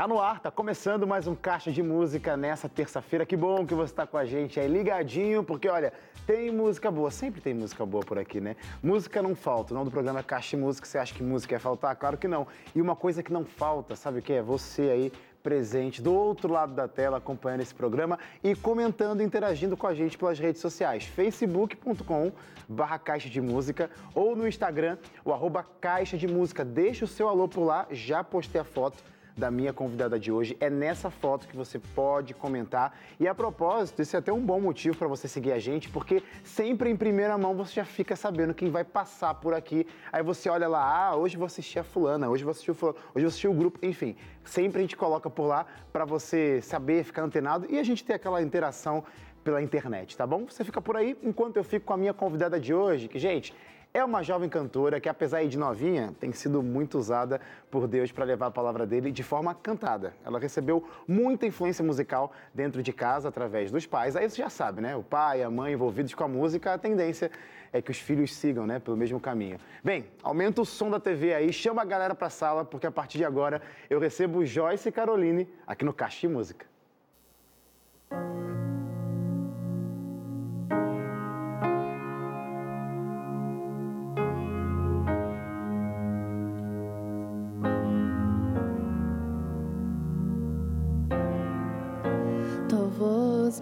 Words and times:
Tá 0.00 0.08
no 0.08 0.18
ar, 0.18 0.40
tá 0.40 0.50
começando 0.50 1.06
mais 1.06 1.26
um 1.26 1.34
Caixa 1.34 1.70
de 1.70 1.82
Música 1.82 2.34
nessa 2.34 2.70
terça-feira. 2.70 3.26
Que 3.26 3.36
bom 3.36 3.66
que 3.66 3.74
você 3.74 3.92
está 3.92 4.06
com 4.06 4.16
a 4.16 4.24
gente 4.24 4.58
aí 4.58 4.66
ligadinho, 4.66 5.44
porque 5.44 5.68
olha, 5.68 5.92
tem 6.26 6.50
música 6.50 6.90
boa, 6.90 7.10
sempre 7.10 7.38
tem 7.42 7.52
música 7.52 7.84
boa 7.84 8.02
por 8.02 8.18
aqui, 8.18 8.40
né? 8.40 8.56
Música 8.82 9.20
não 9.20 9.34
falta. 9.34 9.74
O 9.74 9.76
nome 9.76 9.90
do 9.90 9.92
programa 9.92 10.20
é 10.20 10.22
Caixa 10.22 10.56
de 10.56 10.62
Música. 10.62 10.86
Você 10.86 10.96
acha 10.96 11.12
que 11.12 11.22
música 11.22 11.54
ia 11.54 11.60
faltar? 11.60 11.94
Claro 11.96 12.16
que 12.16 12.26
não. 12.26 12.46
E 12.74 12.80
uma 12.80 12.96
coisa 12.96 13.22
que 13.22 13.30
não 13.30 13.44
falta, 13.44 13.94
sabe 13.94 14.20
o 14.20 14.22
que 14.22 14.32
é? 14.32 14.40
Você 14.40 14.88
aí 14.88 15.12
presente 15.42 16.00
do 16.00 16.14
outro 16.14 16.50
lado 16.50 16.72
da 16.72 16.88
tela 16.88 17.18
acompanhando 17.18 17.60
esse 17.60 17.74
programa 17.74 18.18
e 18.42 18.54
comentando, 18.54 19.22
interagindo 19.22 19.76
com 19.76 19.86
a 19.86 19.92
gente 19.92 20.16
pelas 20.16 20.38
redes 20.38 20.62
sociais, 20.62 21.04
facebook.com 21.04 22.32
barra 22.66 22.98
Caixa 22.98 23.28
de 23.28 23.42
Música 23.42 23.90
ou 24.14 24.34
no 24.34 24.48
Instagram, 24.48 24.96
o 25.26 25.30
arroba 25.30 25.62
Caixa 25.62 26.16
de 26.16 26.26
Música. 26.26 26.64
Deixa 26.64 27.04
o 27.04 27.08
seu 27.08 27.28
alô 27.28 27.46
por 27.46 27.62
lá, 27.62 27.86
já 27.90 28.24
postei 28.24 28.62
a 28.62 28.64
foto 28.64 29.04
da 29.40 29.50
minha 29.50 29.72
convidada 29.72 30.20
de 30.20 30.30
hoje. 30.30 30.56
É 30.60 30.68
nessa 30.68 31.10
foto 31.10 31.48
que 31.48 31.56
você 31.56 31.78
pode 31.78 32.34
comentar. 32.34 32.96
E 33.18 33.26
a 33.26 33.34
propósito, 33.34 34.02
isso 34.02 34.14
é 34.14 34.18
até 34.18 34.30
um 34.32 34.40
bom 34.40 34.60
motivo 34.60 34.96
para 34.96 35.08
você 35.08 35.26
seguir 35.26 35.52
a 35.52 35.58
gente, 35.58 35.88
porque 35.88 36.22
sempre 36.44 36.90
em 36.90 36.96
primeira 36.96 37.36
mão 37.38 37.56
você 37.56 37.74
já 37.74 37.84
fica 37.84 38.14
sabendo 38.14 38.52
quem 38.52 38.70
vai 38.70 38.84
passar 38.84 39.34
por 39.34 39.54
aqui. 39.54 39.86
Aí 40.12 40.22
você 40.22 40.50
olha 40.50 40.68
lá, 40.68 41.08
ah, 41.08 41.16
hoje 41.16 41.36
vou 41.36 41.46
assistir 41.46 41.78
a 41.78 41.84
fulana, 41.84 42.28
hoje 42.28 42.44
vou 42.44 42.50
assistir 42.50 42.70
o 42.70 42.74
fulano, 42.74 42.98
hoje 43.14 43.24
vou 43.24 43.28
assistir 43.28 43.48
o 43.48 43.54
grupo, 43.54 43.78
enfim. 43.82 44.14
Sempre 44.44 44.78
a 44.78 44.82
gente 44.82 44.96
coloca 44.96 45.30
por 45.30 45.46
lá 45.46 45.66
para 45.90 46.04
você 46.04 46.60
saber, 46.60 47.02
ficar 47.02 47.22
antenado 47.22 47.66
e 47.70 47.78
a 47.78 47.82
gente 47.82 48.04
ter 48.04 48.14
aquela 48.14 48.42
interação 48.42 49.02
pela 49.42 49.62
internet, 49.62 50.18
tá 50.18 50.26
bom? 50.26 50.44
Você 50.44 50.62
fica 50.62 50.82
por 50.82 50.98
aí 50.98 51.16
enquanto 51.22 51.56
eu 51.56 51.64
fico 51.64 51.86
com 51.86 51.94
a 51.94 51.96
minha 51.96 52.12
convidada 52.12 52.60
de 52.60 52.74
hoje, 52.74 53.08
que, 53.08 53.18
gente, 53.18 53.54
é 53.92 54.04
uma 54.04 54.22
jovem 54.22 54.48
cantora 54.48 55.00
que, 55.00 55.08
apesar 55.08 55.44
de 55.44 55.58
novinha, 55.58 56.14
tem 56.20 56.32
sido 56.32 56.62
muito 56.62 56.96
usada 56.96 57.40
por 57.70 57.88
Deus 57.88 58.12
para 58.12 58.24
levar 58.24 58.46
a 58.46 58.50
palavra 58.50 58.86
dele 58.86 59.10
de 59.10 59.22
forma 59.22 59.52
cantada. 59.52 60.14
Ela 60.24 60.38
recebeu 60.38 60.88
muita 61.08 61.46
influência 61.46 61.84
musical 61.84 62.32
dentro 62.54 62.82
de 62.82 62.92
casa 62.92 63.28
através 63.28 63.70
dos 63.70 63.86
pais. 63.86 64.14
Aí 64.14 64.28
você 64.28 64.36
já 64.36 64.48
sabe, 64.48 64.80
né? 64.80 64.94
O 64.94 65.02
pai, 65.02 65.42
a 65.42 65.50
mãe 65.50 65.72
envolvidos 65.72 66.14
com 66.14 66.22
a 66.22 66.28
música, 66.28 66.72
a 66.72 66.78
tendência 66.78 67.32
é 67.72 67.82
que 67.82 67.90
os 67.90 67.98
filhos 67.98 68.34
sigam, 68.34 68.66
né, 68.66 68.78
pelo 68.78 68.96
mesmo 68.96 69.20
caminho. 69.20 69.58
Bem, 69.82 70.06
aumenta 70.22 70.60
o 70.60 70.64
som 70.64 70.90
da 70.90 70.98
TV 70.98 71.34
aí, 71.34 71.52
chama 71.52 71.82
a 71.82 71.84
galera 71.84 72.14
para 72.14 72.26
a 72.26 72.30
sala, 72.30 72.64
porque 72.64 72.86
a 72.86 72.90
partir 72.90 73.18
de 73.18 73.24
agora 73.24 73.62
eu 73.88 74.00
recebo 74.00 74.44
Joyce 74.44 74.90
Caroline 74.90 75.48
aqui 75.66 75.84
no 75.84 75.92
Caixa 75.92 76.28
Música. 76.28 76.69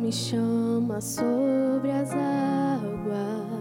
Me 0.09 0.13
chama 0.13 1.03
sobre 1.03 1.91
as 1.91 2.11
águas, 2.13 3.53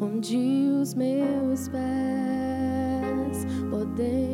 onde 0.00 0.68
os 0.80 0.94
meus 0.94 1.66
pés 1.68 3.44
podem 3.68 4.29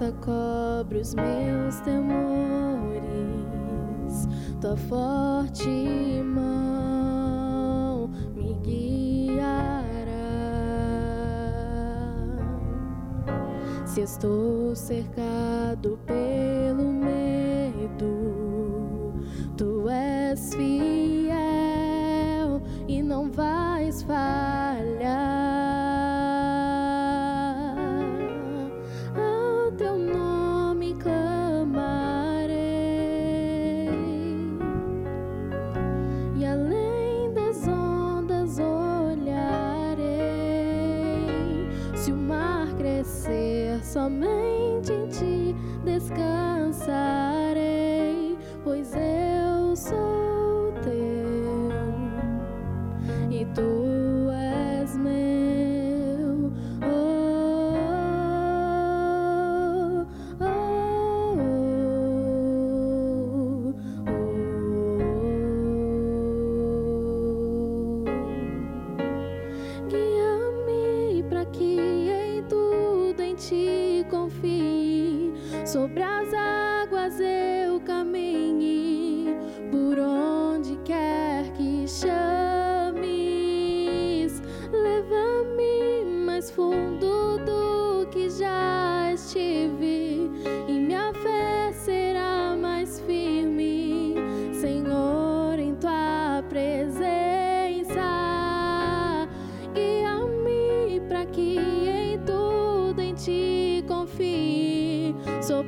graça 0.00 0.12
cobre 0.22 0.98
os 0.98 1.14
meus 1.14 1.76
temores, 1.80 2.00
tua 4.60 4.76
forte 4.76 5.68
mão 6.24 8.08
me 8.34 8.54
guiará. 8.62 10.00
Se 13.84 14.00
estou 14.00 14.74
cercado 14.74 15.98
pelo 16.06 16.90
medo, 16.92 18.02
tu 19.56 19.88
és 19.88 20.54
fiel 20.54 21.34
e 22.88 23.02
não 23.02 23.30
vais 23.30 24.02
falhar. 24.02 24.39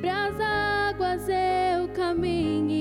Sobre 0.03 0.19
as 0.19 0.41
águas 0.41 1.29
eu 1.29 1.87
caminhe, 1.95 2.72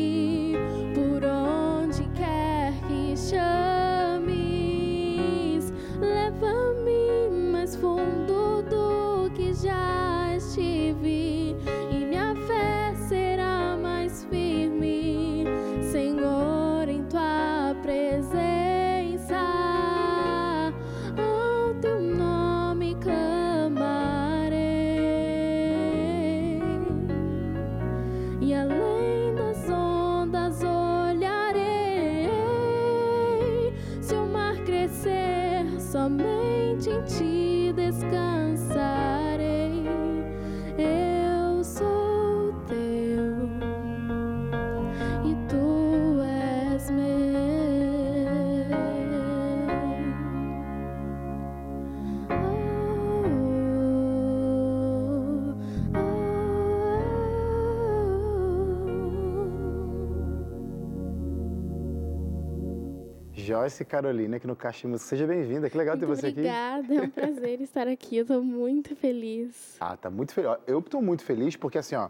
Joyce 63.71 63.85
Carolina 63.85 64.35
aqui 64.35 64.45
no 64.45 64.55
Caixa 64.55 64.85
Música. 64.85 65.07
Seja 65.09 65.25
bem-vinda, 65.25 65.69
que 65.69 65.77
legal 65.77 65.97
ter 65.97 66.05
Muito 66.05 66.19
você 66.19 66.27
aqui. 66.27 66.39
obrigada, 66.39 66.93
é 66.93 67.01
um 67.03 67.09
prazer 67.09 67.61
estar 67.61 67.87
aqui. 67.87 68.17
Eu 68.17 68.25
tô 68.25 68.41
muito 68.41 68.93
feliz. 68.97 69.77
Ah, 69.79 69.95
tá 69.95 70.09
muito 70.09 70.33
feliz. 70.33 70.51
Eu 70.67 70.79
estou 70.79 71.01
muito 71.01 71.23
feliz 71.23 71.55
porque, 71.55 71.77
assim, 71.77 71.95
ó, 71.95 72.09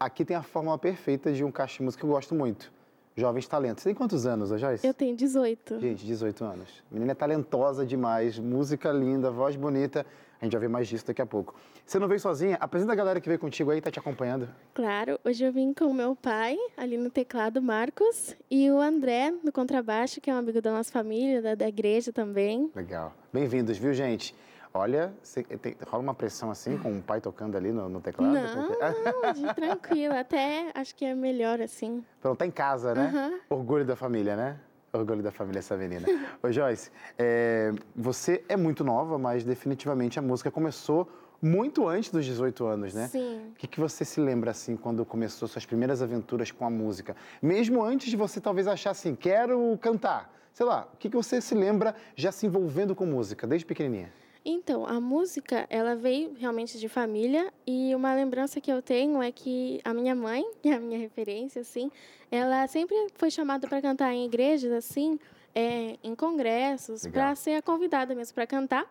aqui 0.00 0.24
tem 0.24 0.36
a 0.36 0.42
fórmula 0.42 0.76
perfeita 0.76 1.32
de 1.32 1.44
um 1.44 1.52
caixa 1.52 1.80
música 1.82 2.00
que 2.00 2.04
eu 2.06 2.10
gosto 2.10 2.34
muito. 2.34 2.72
Jovens 3.16 3.46
talentos. 3.46 3.84
Você 3.84 3.90
tem 3.90 3.94
quantos 3.94 4.26
anos, 4.26 4.50
Joyce? 4.58 4.84
Eu 4.84 4.92
tenho 4.92 5.14
18. 5.16 5.78
Gente, 5.78 6.04
18 6.04 6.44
anos. 6.44 6.82
Menina 6.90 7.12
é 7.12 7.14
talentosa 7.14 7.86
demais, 7.86 8.36
música 8.40 8.90
linda, 8.90 9.30
voz 9.30 9.54
bonita. 9.54 10.04
A 10.40 10.44
gente 10.44 10.52
vai 10.52 10.62
ver 10.62 10.68
mais 10.68 10.88
disso 10.88 11.06
daqui 11.06 11.22
a 11.22 11.26
pouco. 11.26 11.54
Você 11.86 12.00
não 12.00 12.08
veio 12.08 12.18
sozinha? 12.18 12.56
Apresenta 12.60 12.92
a 12.92 12.96
galera 12.96 13.20
que 13.20 13.28
veio 13.28 13.38
contigo 13.38 13.70
aí, 13.70 13.80
tá 13.80 13.92
te 13.92 13.98
acompanhando. 14.00 14.48
Claro, 14.74 15.20
hoje 15.24 15.44
eu 15.44 15.52
vim 15.52 15.72
com 15.72 15.84
o 15.84 15.94
meu 15.94 16.16
pai, 16.16 16.56
ali 16.76 16.96
no 16.96 17.08
teclado, 17.10 17.62
Marcos, 17.62 18.34
e 18.50 18.68
o 18.72 18.80
André, 18.80 19.32
no 19.44 19.52
contrabaixo, 19.52 20.20
que 20.20 20.28
é 20.28 20.34
um 20.34 20.38
amigo 20.38 20.60
da 20.60 20.72
nossa 20.72 20.90
família, 20.90 21.40
da, 21.40 21.54
da 21.54 21.68
igreja 21.68 22.12
também. 22.12 22.68
Legal. 22.74 23.14
Bem-vindos, 23.32 23.78
viu, 23.78 23.94
gente? 23.94 24.34
Olha, 24.74 25.14
cê- 25.22 25.44
tem- 25.44 25.76
rola 25.86 26.02
uma 26.02 26.12
pressão 26.14 26.50
assim 26.50 26.76
com 26.76 26.98
o 26.98 27.00
pai 27.00 27.20
tocando 27.20 27.56
ali 27.56 27.70
no, 27.70 27.88
no 27.88 28.00
teclado? 28.00 28.32
Não, 28.34 28.66
Porque- 28.66 29.40
não, 29.40 29.54
tranquilo. 29.54 30.14
Até 30.14 30.72
acho 30.74 30.92
que 30.92 31.04
é 31.04 31.14
melhor 31.14 31.60
assim. 31.60 32.04
Pronto, 32.20 32.36
tá 32.38 32.46
em 32.46 32.50
casa, 32.50 32.96
né? 32.96 33.12
Aham. 33.14 33.38
Orgulho 33.48 33.84
da 33.84 33.94
família, 33.94 34.34
né? 34.34 34.58
Orgulho 34.92 35.22
da 35.22 35.30
família 35.30 35.60
essa 35.60 35.76
menina. 35.76 36.06
Ô, 36.42 36.50
Joyce, 36.50 36.90
é, 37.16 37.70
você 37.94 38.42
é 38.48 38.56
muito 38.56 38.82
nova, 38.82 39.16
mas 39.18 39.44
definitivamente 39.44 40.18
a 40.18 40.22
música 40.22 40.50
começou 40.50 41.08
muito 41.40 41.86
antes 41.88 42.10
dos 42.10 42.24
18 42.24 42.64
anos, 42.64 42.94
né? 42.94 43.08
Sim. 43.08 43.52
O 43.52 43.54
que, 43.54 43.66
que 43.66 43.80
você 43.80 44.04
se 44.04 44.20
lembra, 44.20 44.50
assim, 44.50 44.76
quando 44.76 45.04
começou 45.04 45.46
suas 45.46 45.66
primeiras 45.66 46.02
aventuras 46.02 46.50
com 46.50 46.64
a 46.64 46.70
música? 46.70 47.16
Mesmo 47.42 47.82
antes 47.82 48.08
de 48.08 48.16
você 48.16 48.40
talvez 48.40 48.66
achar 48.66 48.90
assim, 48.90 49.14
quero 49.14 49.76
cantar. 49.80 50.32
Sei 50.52 50.64
lá, 50.64 50.88
o 50.92 50.96
que, 50.96 51.10
que 51.10 51.16
você 51.16 51.40
se 51.40 51.54
lembra 51.54 51.94
já 52.14 52.32
se 52.32 52.46
envolvendo 52.46 52.94
com 52.94 53.04
música, 53.04 53.46
desde 53.46 53.66
pequenininha? 53.66 54.10
Então, 54.48 54.86
a 54.86 55.00
música, 55.00 55.66
ela 55.68 55.96
veio 55.96 56.32
realmente 56.38 56.78
de 56.78 56.88
família 56.88 57.52
e 57.66 57.92
uma 57.96 58.14
lembrança 58.14 58.60
que 58.60 58.70
eu 58.70 58.80
tenho 58.80 59.20
é 59.20 59.32
que 59.32 59.80
a 59.84 59.92
minha 59.92 60.14
mãe, 60.14 60.48
que 60.62 60.68
é 60.68 60.74
a 60.74 60.80
minha 60.80 60.98
referência, 60.98 61.60
assim, 61.62 61.90
ela 62.30 62.66
sempre 62.68 62.96
foi 63.16 63.28
chamada 63.28 63.66
para 63.66 63.82
cantar 63.82 64.14
em 64.14 64.24
igrejas, 64.24 64.70
assim, 64.70 65.18
é, 65.52 65.98
em 66.00 66.14
congressos, 66.14 67.06
para 67.08 67.34
ser 67.34 67.56
a 67.56 67.62
convidada 67.62 68.14
mesmo 68.14 68.34
para 68.34 68.46
cantar. 68.46 68.86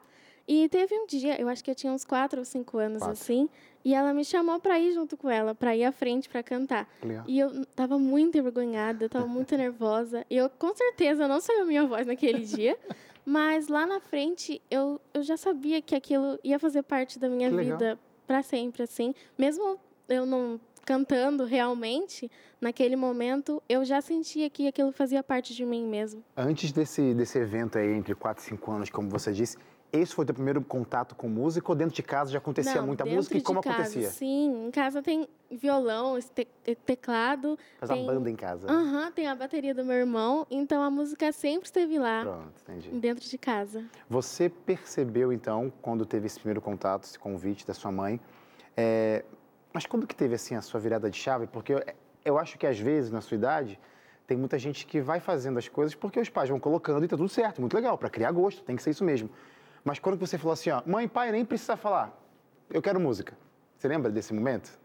E 0.47 0.69
teve 0.69 0.93
um 0.95 1.07
dia, 1.07 1.39
eu 1.41 1.49
acho 1.49 1.63
que 1.63 1.71
eu 1.71 1.75
tinha 1.75 1.91
uns 1.91 2.05
quatro 2.05 2.39
ou 2.39 2.45
cinco 2.45 2.77
anos, 2.77 2.99
Quatro. 2.99 3.13
assim, 3.13 3.49
e 3.83 3.93
ela 3.95 4.13
me 4.13 4.23
chamou 4.23 4.59
para 4.59 4.79
ir 4.79 4.91
junto 4.93 5.17
com 5.17 5.29
ela, 5.29 5.55
para 5.55 5.75
ir 5.75 5.83
à 5.83 5.91
frente 5.91 6.29
para 6.29 6.43
cantar. 6.43 6.87
Legal. 7.03 7.23
E 7.27 7.39
eu 7.39 7.65
tava 7.75 7.97
muito 7.97 8.37
envergonhada, 8.37 9.05
eu 9.05 9.09
tava 9.09 9.25
muito 9.27 9.55
nervosa. 9.57 10.25
E 10.29 10.37
eu, 10.37 10.49
com 10.49 10.75
certeza, 10.75 11.27
não 11.27 11.41
saiu 11.41 11.63
a 11.63 11.65
minha 11.65 11.85
voz 11.85 12.05
naquele 12.05 12.39
dia. 12.45 12.77
Mas 13.25 13.67
lá 13.67 13.87
na 13.87 13.99
frente, 13.99 14.61
eu, 14.69 15.01
eu 15.13 15.23
já 15.23 15.35
sabia 15.35 15.81
que 15.81 15.95
aquilo 15.95 16.37
ia 16.43 16.59
fazer 16.59 16.83
parte 16.83 17.17
da 17.17 17.27
minha 17.27 17.49
Que 17.49 17.57
vida 17.57 17.99
para 18.27 18.43
sempre, 18.43 18.83
assim. 18.83 19.15
Mesmo 19.35 19.79
eu 20.07 20.27
não 20.27 20.59
cantando 20.85 21.43
realmente, 21.45 22.29
naquele 22.61 22.95
momento, 22.95 23.61
eu 23.67 23.83
já 23.83 23.99
sentia 24.01 24.47
que 24.51 24.67
aquilo 24.67 24.91
fazia 24.91 25.23
parte 25.23 25.55
de 25.55 25.65
mim 25.65 25.87
mesmo. 25.87 26.23
Antes 26.37 26.71
desse, 26.71 27.13
desse 27.15 27.39
evento 27.39 27.79
aí, 27.79 27.91
entre 27.91 28.13
4 28.13 28.43
e 28.43 28.47
5 28.49 28.71
anos, 28.71 28.89
como 28.91 29.09
você 29.09 29.33
disse, 29.33 29.57
esse 29.91 30.13
foi 30.13 30.23
o 30.23 30.25
teu 30.25 30.35
primeiro 30.35 30.61
contato 30.61 31.15
com 31.15 31.27
música 31.29 31.71
ou 31.71 31.75
dentro 31.75 31.95
de 31.95 32.03
casa 32.03 32.31
já 32.31 32.37
acontecia 32.37 32.81
Não, 32.81 32.87
muita 32.87 33.05
música 33.05 33.37
e 33.37 33.41
como 33.41 33.61
casa, 33.61 33.75
acontecia? 33.75 34.09
Sim, 34.09 34.67
em 34.67 34.71
casa 34.71 35.01
tem 35.01 35.27
violão, 35.49 36.19
te- 36.19 36.47
teclado. 36.85 37.57
Faz 37.79 37.91
tem... 37.91 38.03
a 38.03 38.05
banda 38.05 38.29
em 38.29 38.35
casa. 38.35 38.67
né? 38.67 38.73
Aham, 38.73 39.11
tem 39.11 39.27
a 39.27 39.35
bateria 39.35 39.73
do 39.73 39.85
meu 39.85 39.95
irmão, 39.95 40.45
então 40.51 40.81
a 40.81 40.89
música 40.89 41.31
sempre 41.31 41.67
esteve 41.67 41.97
lá. 41.97 42.21
Pronto, 42.21 42.53
entendi. 42.61 42.89
Dentro 42.99 43.27
de 43.27 43.37
casa. 43.37 43.85
Você 44.09 44.49
percebeu, 44.49 45.31
então, 45.31 45.71
quando 45.81 46.05
teve 46.05 46.25
esse 46.25 46.39
primeiro 46.39 46.61
contato, 46.61 47.03
esse 47.03 47.17
convite 47.17 47.65
da 47.65 47.73
sua 47.73 47.91
mãe, 47.91 48.19
é, 48.75 49.23
mas 49.73 49.85
quando 49.85 50.05
que 50.05 50.15
teve, 50.15 50.35
assim, 50.35 50.55
a 50.55 50.61
sua 50.61 50.79
virada 50.79 51.09
de 51.09 51.17
chave? 51.17 51.47
Porque 51.47 51.73
eu, 51.73 51.83
eu 52.23 52.37
acho 52.37 52.57
que, 52.57 52.67
às 52.67 52.79
vezes, 52.79 53.11
na 53.11 53.21
sua 53.21 53.35
idade, 53.35 53.79
tem 54.27 54.35
muita 54.35 54.57
gente 54.57 54.85
que 54.85 54.99
vai 54.99 55.19
fazendo 55.19 55.57
as 55.57 55.67
coisas 55.67 55.93
porque 55.95 56.19
os 56.19 56.29
pais 56.29 56.49
vão 56.49 56.59
colocando 56.59 57.05
e 57.05 57.07
tá 57.07 57.15
tudo 57.15 57.29
certo, 57.29 57.61
muito 57.61 57.75
legal, 57.75 57.97
para 57.97 58.09
criar 58.09 58.31
gosto, 58.31 58.63
tem 58.63 58.75
que 58.75 58.81
ser 58.83 58.89
isso 58.89 59.03
mesmo. 59.03 59.29
Mas 59.85 59.99
quando 59.99 60.17
você 60.17 60.35
falou 60.35 60.53
assim, 60.53 60.71
ó, 60.71 60.81
mãe, 60.83 61.07
pai, 61.07 61.31
nem 61.31 61.45
precisa 61.45 61.77
falar, 61.77 62.19
eu 62.71 62.81
quero 62.81 62.99
música. 62.99 63.37
Você 63.77 63.87
lembra 63.87 64.11
desse 64.11 64.33
momento? 64.33 64.77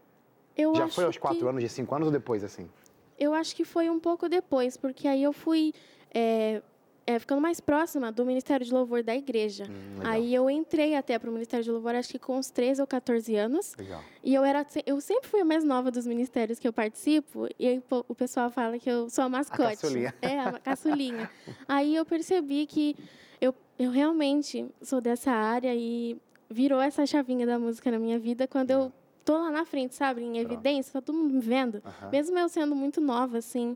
Eu 0.55 0.75
Já 0.75 0.87
foi 0.87 1.05
aos 1.05 1.17
quatro 1.17 1.39
que, 1.39 1.47
anos, 1.47 1.63
de 1.63 1.69
cinco 1.69 1.95
anos 1.95 2.05
ou 2.05 2.11
depois, 2.11 2.43
assim? 2.43 2.69
Eu 3.17 3.33
acho 3.33 3.55
que 3.55 3.65
foi 3.65 3.89
um 3.89 3.99
pouco 3.99 4.29
depois, 4.29 4.77
porque 4.77 5.07
aí 5.07 5.23
eu 5.23 5.33
fui 5.33 5.73
é, 6.13 6.61
é, 7.07 7.17
ficando 7.17 7.41
mais 7.41 7.59
próxima 7.59 8.11
do 8.11 8.23
Ministério 8.23 8.63
de 8.63 8.71
Louvor 8.71 9.01
da 9.01 9.15
igreja. 9.15 9.65
Hum, 9.67 10.01
aí 10.03 10.35
eu 10.35 10.47
entrei 10.49 10.95
até 10.95 11.17
para 11.17 11.29
o 11.29 11.33
Ministério 11.33 11.63
de 11.63 11.71
Louvor, 11.71 11.95
acho 11.95 12.09
que 12.09 12.19
com 12.19 12.37
uns 12.37 12.51
13 12.51 12.81
ou 12.81 12.87
14 12.87 13.35
anos. 13.35 13.75
Legal. 13.77 14.03
E 14.23 14.35
eu 14.35 14.43
era 14.43 14.63
eu 14.85 15.01
sempre 15.01 15.27
fui 15.27 15.41
a 15.41 15.45
mais 15.45 15.63
nova 15.63 15.89
dos 15.89 16.05
ministérios 16.05 16.59
que 16.59 16.67
eu 16.67 16.73
participo, 16.73 17.47
e 17.57 17.67
aí 17.67 17.83
o 18.07 18.13
pessoal 18.13 18.51
fala 18.51 18.77
que 18.77 18.89
eu 18.89 19.09
sou 19.09 19.23
a 19.23 19.29
mascote. 19.29 19.81
caçulinha. 19.81 20.13
É, 20.21 20.39
a 20.39 20.59
caçulinha. 20.59 21.29
aí 21.67 21.95
eu 21.95 22.05
percebi 22.05 22.67
que 22.67 22.95
eu, 23.41 23.55
eu 23.81 23.89
realmente 23.89 24.69
sou 24.81 25.01
dessa 25.01 25.31
área 25.31 25.73
e 25.73 26.15
virou 26.49 26.79
essa 26.79 27.05
chavinha 27.05 27.47
da 27.47 27.57
música 27.57 27.89
na 27.89 27.97
minha 27.97 28.19
vida 28.19 28.47
quando 28.47 28.69
eu 28.69 28.91
tô 29.25 29.33
lá 29.33 29.49
na 29.49 29.65
frente, 29.65 29.95
sabe, 29.95 30.21
em 30.21 30.37
evidência, 30.37 30.93
tá 30.93 31.01
todo 31.01 31.15
mundo 31.15 31.33
me 31.33 31.41
vendo. 31.41 31.81
Mesmo 32.11 32.37
eu 32.37 32.47
sendo 32.47 32.75
muito 32.75 33.01
nova, 33.01 33.39
assim, 33.39 33.75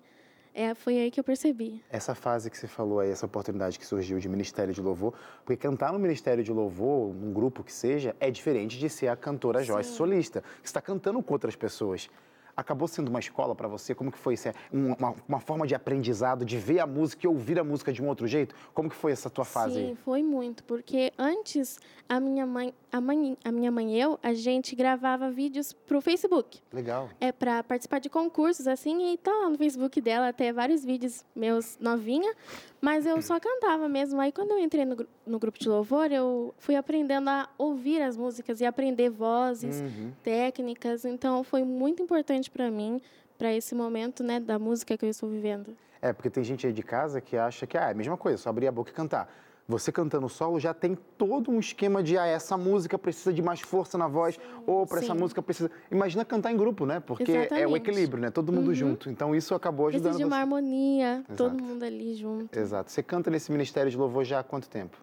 é, 0.54 0.76
foi 0.76 1.00
aí 1.00 1.12
que 1.12 1.20
eu 1.20 1.24
percebi. 1.24 1.84
Essa 1.90 2.14
fase 2.14 2.52
que 2.52 2.58
você 2.58 2.68
falou 2.68 3.00
aí, 3.00 3.10
essa 3.10 3.26
oportunidade 3.26 3.80
que 3.80 3.86
surgiu 3.86 4.20
de 4.20 4.30
Ministério 4.30 4.74
de 4.74 4.82
Louvor, 4.82 5.14
porque 5.44 5.58
cantar 5.58 5.92
no 5.92 5.98
Ministério 6.00 6.44
de 6.44 6.52
Louvor, 6.52 7.14
num 7.14 7.34
grupo 7.34 7.64
que 7.64 7.74
seja, 7.74 8.16
é 8.20 8.30
diferente 8.30 8.78
de 8.78 8.90
ser 8.90 9.08
a 9.08 9.16
cantora 9.16 9.64
Joyce 9.64 9.92
solista, 9.92 10.44
que 10.62 10.68
está 10.68 10.82
cantando 10.82 11.22
com 11.24 11.34
outras 11.34 11.56
pessoas. 11.56 12.10
Acabou 12.56 12.88
sendo 12.88 13.10
uma 13.10 13.20
escola 13.20 13.54
para 13.54 13.68
você? 13.68 13.94
Como 13.94 14.12
que 14.12 14.18
foi 14.18 14.36
isso? 14.36 14.50
Uma, 14.72 15.14
uma 15.28 15.40
forma 15.40 15.68
de 15.68 15.76
aprendizado, 15.76 16.46
de 16.46 16.58
ver 16.58 16.80
a 16.80 16.88
música 16.88 17.26
e 17.26 17.28
ouvir 17.28 17.60
a 17.60 17.64
música 17.64 17.92
de 17.92 18.02
um 18.02 18.08
outro 18.08 18.28
jeito? 18.28 18.56
Como 18.74 18.90
que 18.90 18.96
foi 18.96 19.12
essa 19.12 19.30
tua 19.30 19.46
fase 19.46 19.76
Sim, 19.76 19.98
foi 20.04 20.24
muito, 20.24 20.64
porque 20.64 21.12
antes 21.18 21.80
a 22.08 22.20
minha 22.20 22.46
mãe, 22.46 22.74
a, 22.92 23.02
mãe, 23.02 23.38
a 23.44 23.52
minha 23.52 23.72
mãe 23.72 23.96
e 23.96 24.00
eu, 24.00 24.20
a 24.22 24.34
gente 24.34 24.76
gravava 24.76 25.30
vídeos 25.30 25.74
pro 25.74 26.00
Facebook. 26.02 26.60
Legal. 26.72 27.10
É 27.20 27.32
para 27.32 27.64
participar 27.64 28.00
de 28.00 28.10
concursos 28.10 28.68
assim 28.68 29.14
e 29.14 29.18
tá 29.18 29.32
lá 29.32 29.50
no 29.50 29.58
Facebook 29.58 30.00
dela 30.00 30.30
até 30.30 30.54
vários 30.54 30.86
vídeos 30.86 31.26
meus 31.36 31.78
novinha, 31.80 32.34
mas 32.80 33.06
eu 33.06 33.22
só 33.22 33.40
cantava 33.40 33.90
mesmo. 33.90 34.22
Aí 34.22 34.32
quando 34.32 34.52
eu 34.52 34.60
entrei 34.60 34.86
no, 34.86 34.96
no 35.26 35.40
grupo 35.40 35.58
de 35.60 35.68
louvor, 35.68 36.12
eu 36.12 36.54
fui 36.58 36.76
aprendendo 36.76 37.30
a 37.30 37.50
ouvir 37.58 38.02
as 38.02 38.16
músicas 38.16 38.62
e 38.62 38.66
aprender 38.66 39.10
vozes, 39.10 39.82
Uhum. 39.82 40.12
técnicas, 40.24 41.06
então 41.06 41.44
foi 41.44 41.64
muito 41.64 42.02
importante 42.04 42.50
para 42.52 42.70
mim, 42.70 43.02
para 43.38 43.54
esse 43.54 43.74
momento, 43.76 44.24
né, 44.24 44.40
da 44.40 44.58
música 44.60 44.98
que 44.98 45.06
eu 45.06 45.10
estou 45.10 45.30
vivendo. 45.30 45.76
É, 46.02 46.14
porque 46.14 46.30
tem 46.30 46.44
gente 46.44 46.68
aí 46.68 46.74
de 46.74 46.84
casa 46.84 47.20
que 47.20 47.36
acha 47.36 47.66
que 47.66 47.78
ah, 47.78 47.88
é 47.88 47.92
a 47.92 47.96
mesma 47.96 48.16
coisa, 48.18 48.38
só 48.38 48.50
abrir 48.50 48.68
a 48.68 48.72
boca 48.72 48.92
e 48.92 48.94
cantar. 48.94 49.30
Você 49.68 49.92
cantando 49.92 50.30
solo 50.30 50.60
já 50.60 50.76
tem 50.76 50.96
todo 51.18 51.50
um 51.50 51.60
esquema 51.60 52.04
de 52.04 52.16
ah, 52.20 52.28
essa 52.28 52.56
música 52.56 53.00
precisa 53.00 53.34
de 53.34 53.42
mais 53.42 53.62
força 53.62 53.98
na 53.98 54.08
voz, 54.08 54.40
ou 54.68 54.86
para 54.86 55.00
essa 55.00 55.14
sim. 55.14 55.20
música 55.20 55.42
precisa. 55.42 55.72
Imagina 55.90 56.24
cantar 56.24 56.52
em 56.52 56.56
grupo, 56.56 56.86
né? 56.86 57.00
Porque 57.00 57.32
é 57.32 57.36
o 57.36 57.40
Exatamente. 57.46 57.76
equilíbrio, 57.78 58.22
né? 58.22 58.30
Todo 58.30 58.52
mundo 58.54 58.68
Uhum. 58.68 58.76
junto. 58.76 59.10
Então 59.10 59.36
isso 59.36 59.56
acabou 59.56 59.88
ajudando 59.88 60.04
Precisa 60.04 60.20
de 60.20 60.24
uma 60.24 60.36
você. 60.36 60.42
harmonia, 60.44 61.24
todo 61.36 61.56
Exato. 61.56 61.64
mundo 61.64 61.82
ali 61.84 62.14
junto. 62.14 62.60
Exato. 62.60 62.92
Você 62.92 63.02
canta 63.02 63.32
nesse 63.32 63.52
Ministério 63.52 63.90
de 63.90 63.98
Louvor 63.98 64.24
já 64.24 64.40
há 64.40 64.44
quanto 64.44 64.70
tempo? 64.70 64.98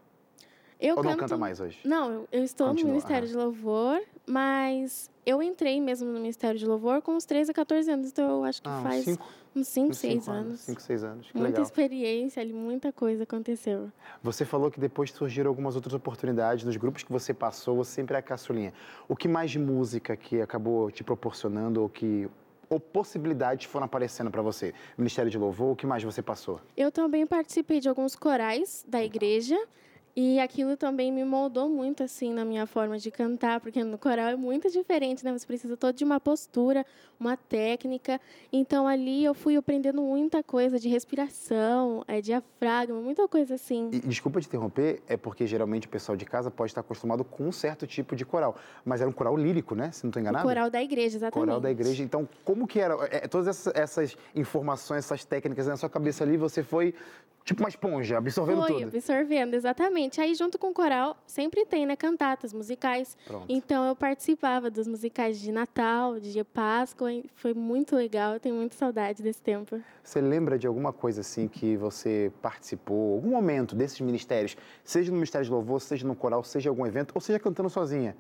Eu 0.83 0.97
Ou 0.97 1.03
não 1.05 1.11
canto- 1.13 1.21
canta 1.21 1.37
mais 1.39 1.61
hoje? 1.61 1.79
Não, 1.85 2.11
eu- 2.13 2.29
eu 2.33 2.43
estou 2.43 2.67
Continua, 2.67 2.89
no 2.89 2.95
Ministério 2.95 3.29
aham. 3.29 3.31
de 3.31 3.37
Louvor, 3.45 4.03
mas 4.27 5.09
eu 5.25 5.41
entrei 5.41 5.81
mesmo 5.81 6.09
no 6.09 6.15
Ministério 6.19 6.59
de 6.59 6.67
Louvor 6.67 7.01
com 7.01 7.13
uns 7.15 7.25
13 7.25 7.53
a 7.53 7.55
14 7.55 7.89
anos, 7.89 8.09
então 8.09 8.29
eu 8.29 8.45
acho 8.45 8.61
que 8.61 8.69
Ah, 8.69 8.81
faz 8.83 9.05
cinco, 9.05 9.25
uns 9.55 9.69
5, 9.69 9.91
uns 9.91 9.99
6 9.99 10.25
cinco 10.25 10.31
anos. 10.37 10.61
5, 10.61 10.83
6 10.83 11.05
anos. 11.05 11.27
Que 11.31 11.35
Muita 11.39 11.51
legal. 11.51 11.63
experiência 11.63 12.43
ali, 12.43 12.53
muita 12.53 12.93
coisa 12.93 13.23
aconteceu. 13.23 13.93
Você 14.25 14.45
falou 14.45 14.73
que 14.73 14.81
depois 14.81 15.13
surgiram 15.13 15.49
algumas 15.51 15.77
outras 15.77 15.95
oportunidades 15.95 16.65
nos 16.65 16.77
grupos 16.77 17.05
que 17.05 17.13
você 17.13 17.33
passou, 17.33 17.77
você 17.77 17.93
sempre 17.93 18.17
é 18.17 18.19
a 18.19 18.23
caçulinha. 18.23 18.75
O 19.09 19.15
que 19.15 19.29
mais 19.29 19.53
de 19.53 19.61
música 19.61 20.17
que 20.17 20.41
acabou 20.41 20.91
te 20.91 21.05
proporcionando 21.05 21.81
ou 21.81 21.89
que 21.89 22.29
ou 22.69 22.81
possibilidades 22.81 23.67
foram 23.67 23.85
aparecendo 23.85 24.31
para 24.31 24.41
você? 24.41 24.73
Ministério 24.97 25.31
de 25.31 25.37
Louvor, 25.39 25.73
o 25.73 25.77
que 25.77 25.87
mais 25.87 26.03
você 26.03 26.23
passou? 26.23 26.59
Eu 26.75 26.91
também 26.91 27.25
participei 27.27 27.79
de 27.81 27.89
alguns 27.89 28.17
corais 28.17 28.83
da 28.89 29.05
igreja 29.05 29.57
E 30.15 30.39
aquilo 30.39 30.77
também 30.77 31.11
me 31.11 31.25
moldou 31.25 31.71
muito, 31.71 32.03
assim, 32.03 32.35
na 32.35 32.45
minha 32.45 32.67
forma 32.67 32.99
de 32.99 33.11
cantar, 33.11 33.61
porque 33.61 33.83
no 33.83 33.97
coral 33.97 34.29
é 34.29 34.37
muito 34.37 34.71
diferente, 34.71 35.25
né? 35.25 35.33
Você 35.33 35.47
precisa 35.47 35.75
todo 35.75 35.95
de 35.95 36.05
uma 36.05 36.21
postura, 36.21 36.85
uma 37.19 37.35
técnica. 37.35 38.21
Então, 38.53 38.87
ali 38.87 39.25
eu 39.25 39.33
fui 39.33 39.57
aprendendo 39.57 40.03
muita 40.03 40.43
coisa 40.43 40.79
de 40.79 40.87
respiração, 40.87 42.05
é, 42.07 42.21
diafragma, 42.21 43.01
muita 43.01 43.27
coisa 43.27 43.55
assim. 43.55 43.89
E, 43.91 44.01
desculpa 44.01 44.39
te 44.39 44.49
interromper, 44.49 45.03
é 45.09 45.17
porque 45.17 45.47
geralmente 45.47 45.87
o 45.87 45.91
pessoal 45.91 46.15
de 46.15 46.27
casa 46.27 46.51
pode 46.51 46.73
estar 46.73 46.83
acostumado 46.83 47.25
com 47.25 47.49
um 47.49 47.53
certo 47.53 47.87
tipo 47.87 48.15
de 48.15 48.27
coral. 48.27 48.55
Mas 48.85 49.01
era 49.01 49.09
um 49.09 49.15
coral 49.15 49.35
lírico, 49.35 49.75
né? 49.75 49.93
Se 49.93 50.05
não 50.05 50.11
estou 50.11 50.21
enganado. 50.21 50.45
O 50.45 50.49
coral 50.49 50.69
da 50.69 50.83
igreja, 50.83 51.17
exatamente. 51.17 51.47
Coral 51.47 51.59
da 51.59 51.71
igreja. 51.71 52.03
Então, 52.03 52.29
como 52.45 52.67
que 52.67 52.79
era? 52.79 52.95
É, 53.11 53.27
todas 53.27 53.49
essas, 53.49 53.75
essas 53.75 54.17
informações, 54.35 54.99
essas 54.99 55.25
técnicas 55.25 55.67
na 55.67 55.77
sua 55.79 55.89
cabeça 55.89 56.23
ali, 56.23 56.37
você 56.37 56.63
foi 56.63 56.95
Tipo 57.45 57.63
uma 57.63 57.69
esponja, 57.69 58.19
absorvendo 58.19 58.61
Foi, 58.61 58.73
tudo. 58.73 58.97
absorvendo, 58.97 59.55
exatamente. 59.55 60.02
Aí, 60.19 60.35
junto 60.35 60.59
com 60.59 60.69
o 60.69 60.73
coral, 60.73 61.17
sempre 61.27 61.65
tem, 61.65 61.87
né, 61.87 61.97
cantatas, 61.97 62.53
musicais. 62.53 63.17
Pronto. 63.27 63.47
Então, 63.49 63.87
eu 63.87 63.97
participava 63.97 64.71
dos 64.71 64.87
musicais 64.87 65.41
de 65.41 65.51
Natal, 65.53 66.19
de 66.19 66.43
Páscoa. 66.45 67.11
Foi 67.35 67.55
muito 67.55 67.97
legal, 67.97 68.35
eu 68.35 68.41
tenho 68.41 68.55
muita 68.55 68.77
saudade 68.77 69.23
desse 69.23 69.43
tempo. 69.43 69.81
Você 70.03 70.21
lembra 70.21 70.59
de 70.59 70.67
alguma 70.67 70.93
coisa, 70.93 71.21
assim, 71.21 71.49
que 71.49 71.77
você 71.77 72.33
participou, 72.41 73.15
algum 73.15 73.31
momento 73.31 73.75
desses 73.75 74.01
ministérios, 74.01 74.57
seja 74.85 75.11
no 75.11 75.17
Ministério 75.17 75.45
de 75.45 75.51
Louvor, 75.51 75.81
seja 75.81 76.07
no 76.07 76.15
coral, 76.15 76.43
seja 76.45 76.71
algum 76.71 76.87
evento, 76.87 77.13
ou 77.15 77.21
seja 77.21 77.39
cantando 77.39 77.71
sozinha, 77.71 78.17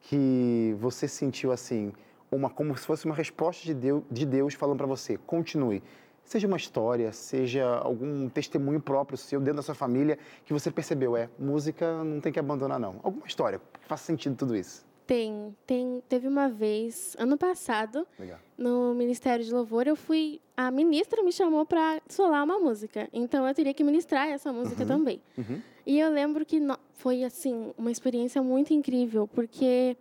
que 0.00 0.76
você 0.78 1.08
sentiu, 1.08 1.50
assim, 1.52 1.92
uma 2.30 2.50
como 2.50 2.76
se 2.76 2.84
fosse 2.84 3.06
uma 3.06 3.14
resposta 3.14 3.64
de 3.64 3.74
Deus, 3.74 4.02
de 4.10 4.26
Deus 4.26 4.54
falando 4.54 4.78
para 4.78 4.86
você, 4.86 5.16
continue 5.16 5.82
Seja 6.24 6.46
uma 6.46 6.56
história, 6.56 7.12
seja 7.12 7.66
algum 7.78 8.28
testemunho 8.28 8.80
próprio 8.80 9.16
seu, 9.18 9.38
dentro 9.40 9.56
da 9.56 9.62
sua 9.62 9.74
família, 9.74 10.18
que 10.44 10.52
você 10.52 10.70
percebeu, 10.70 11.16
é, 11.16 11.28
música 11.38 12.02
não 12.02 12.20
tem 12.20 12.32
que 12.32 12.38
abandonar, 12.38 12.80
não. 12.80 12.98
Alguma 13.02 13.26
história 13.26 13.60
que 13.80 13.86
faça 13.86 14.04
sentido 14.04 14.34
tudo 14.34 14.56
isso. 14.56 14.84
Tem, 15.06 15.54
tem. 15.66 16.02
Teve 16.08 16.26
uma 16.26 16.48
vez, 16.48 17.14
ano 17.18 17.36
passado, 17.36 18.06
Legal. 18.18 18.38
no 18.56 18.94
Ministério 18.94 19.44
de 19.44 19.52
Louvor, 19.52 19.86
eu 19.86 19.96
fui. 19.96 20.40
A 20.56 20.70
ministra 20.70 21.22
me 21.22 21.30
chamou 21.30 21.66
para 21.66 22.00
solar 22.08 22.42
uma 22.42 22.58
música. 22.58 23.06
Então 23.12 23.46
eu 23.46 23.54
teria 23.54 23.74
que 23.74 23.84
ministrar 23.84 24.28
essa 24.28 24.50
música 24.50 24.82
uhum, 24.82 24.88
também. 24.88 25.20
Uhum. 25.36 25.60
E 25.86 26.00
eu 26.00 26.10
lembro 26.10 26.46
que 26.46 26.58
foi, 26.94 27.22
assim, 27.22 27.74
uma 27.76 27.90
experiência 27.90 28.42
muito 28.42 28.72
incrível, 28.72 29.28
porque 29.28 29.94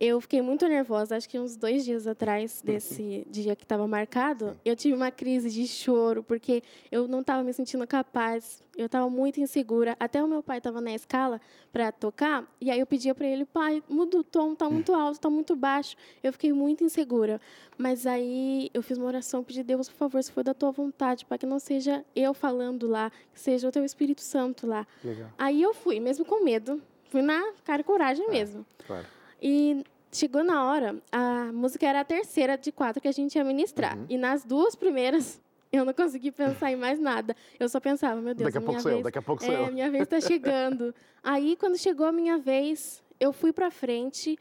eu 0.00 0.18
fiquei 0.18 0.40
muito 0.40 0.66
nervosa. 0.66 1.14
Acho 1.14 1.28
que 1.28 1.38
uns 1.38 1.56
dois 1.56 1.84
dias 1.84 2.06
atrás 2.06 2.62
desse 2.64 3.26
dia 3.30 3.54
que 3.54 3.64
estava 3.64 3.86
marcado, 3.86 4.58
eu 4.64 4.74
tive 4.74 4.94
uma 4.94 5.10
crise 5.10 5.50
de 5.50 5.68
choro, 5.68 6.22
porque 6.22 6.62
eu 6.90 7.06
não 7.06 7.20
estava 7.20 7.42
me 7.42 7.52
sentindo 7.52 7.86
capaz. 7.86 8.62
Eu 8.74 8.86
estava 8.86 9.10
muito 9.10 9.38
insegura. 9.40 9.94
Até 10.00 10.24
o 10.24 10.26
meu 10.26 10.42
pai 10.42 10.56
estava 10.56 10.80
na 10.80 10.94
escala 10.94 11.38
para 11.70 11.92
tocar, 11.92 12.50
e 12.60 12.70
aí 12.70 12.80
eu 12.80 12.86
pedia 12.86 13.14
para 13.14 13.26
ele, 13.26 13.44
pai, 13.44 13.82
muda 13.88 14.18
o 14.18 14.24
tom, 14.24 14.54
tá 14.54 14.70
muito 14.70 14.92
alto, 14.94 15.20
tá 15.20 15.28
muito 15.28 15.54
baixo. 15.54 15.94
Eu 16.22 16.32
fiquei 16.32 16.52
muito 16.52 16.82
insegura. 16.82 17.38
Mas 17.76 18.06
aí 18.06 18.70
eu 18.72 18.82
fiz 18.82 18.96
uma 18.96 19.06
oração, 19.06 19.44
pedi 19.44 19.62
Deus, 19.62 19.88
por 19.90 19.96
favor, 19.96 20.22
se 20.22 20.32
for 20.32 20.42
da 20.42 20.54
tua 20.54 20.70
vontade, 20.70 21.26
para 21.26 21.36
que 21.36 21.44
não 21.44 21.58
seja 21.58 22.02
eu 22.16 22.32
falando 22.32 22.86
lá, 22.86 23.12
que 23.34 23.40
seja 23.40 23.68
o 23.68 23.70
teu 23.70 23.84
Espírito 23.84 24.22
Santo 24.22 24.66
lá. 24.66 24.86
Legal. 25.04 25.28
Aí 25.36 25.60
eu 25.60 25.74
fui, 25.74 26.00
mesmo 26.00 26.24
com 26.24 26.42
medo. 26.42 26.80
Fui 27.10 27.20
na 27.20 27.52
cara 27.64 27.82
e 27.82 27.84
coragem 27.84 28.24
é, 28.28 28.30
mesmo. 28.30 28.64
Claro. 28.86 29.06
E 29.40 29.84
chegou 30.12 30.42
na 30.42 30.64
hora, 30.64 31.00
a 31.10 31.50
música 31.52 31.86
era 31.86 32.00
a 32.00 32.04
terceira 32.04 32.56
de 32.56 32.72
quatro 32.72 33.00
que 33.00 33.08
a 33.08 33.12
gente 33.12 33.36
ia 33.36 33.44
ministrar. 33.44 33.96
Uhum. 33.96 34.06
E 34.08 34.18
nas 34.18 34.44
duas 34.44 34.74
primeiras, 34.74 35.40
eu 35.72 35.84
não 35.84 35.92
consegui 35.92 36.30
pensar 36.30 36.70
em 36.70 36.76
mais 36.76 36.98
nada. 36.98 37.34
Eu 37.58 37.68
só 37.68 37.80
pensava, 37.80 38.20
meu 38.20 38.34
Deus, 38.34 38.52
daqui 38.52 38.58
a 38.58 38.60
pouco 38.60 38.80
sou 38.80 38.90
vez, 38.90 38.98
eu, 38.98 39.04
daqui 39.04 39.18
a 39.18 39.22
pouco 39.22 39.44
sou 39.44 39.54
é, 39.54 39.68
eu. 39.68 39.72
minha 39.72 39.90
vez 39.90 40.02
está 40.04 40.20
chegando. 40.20 40.94
Aí, 41.22 41.56
quando 41.56 41.78
chegou 41.78 42.06
a 42.06 42.12
minha 42.12 42.38
vez, 42.38 43.02
eu 43.18 43.32
fui 43.32 43.52
para 43.52 43.70
frente 43.70 44.38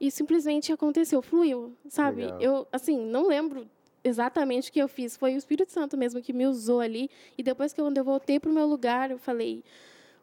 e 0.00 0.10
simplesmente 0.10 0.72
aconteceu, 0.72 1.20
fluiu, 1.20 1.74
sabe? 1.88 2.22
Legal. 2.22 2.40
Eu, 2.40 2.68
assim, 2.70 2.98
não 2.98 3.26
lembro 3.26 3.66
exatamente 4.04 4.70
o 4.70 4.72
que 4.72 4.80
eu 4.80 4.88
fiz. 4.88 5.16
Foi 5.16 5.34
o 5.34 5.38
Espírito 5.38 5.72
Santo 5.72 5.96
mesmo 5.96 6.22
que 6.22 6.32
me 6.32 6.46
usou 6.46 6.80
ali. 6.80 7.10
E 7.36 7.42
depois 7.42 7.72
que 7.72 7.80
eu 7.80 7.90
voltei 8.04 8.38
para 8.38 8.50
o 8.50 8.52
meu 8.52 8.66
lugar, 8.66 9.10
eu 9.10 9.18
falei, 9.18 9.64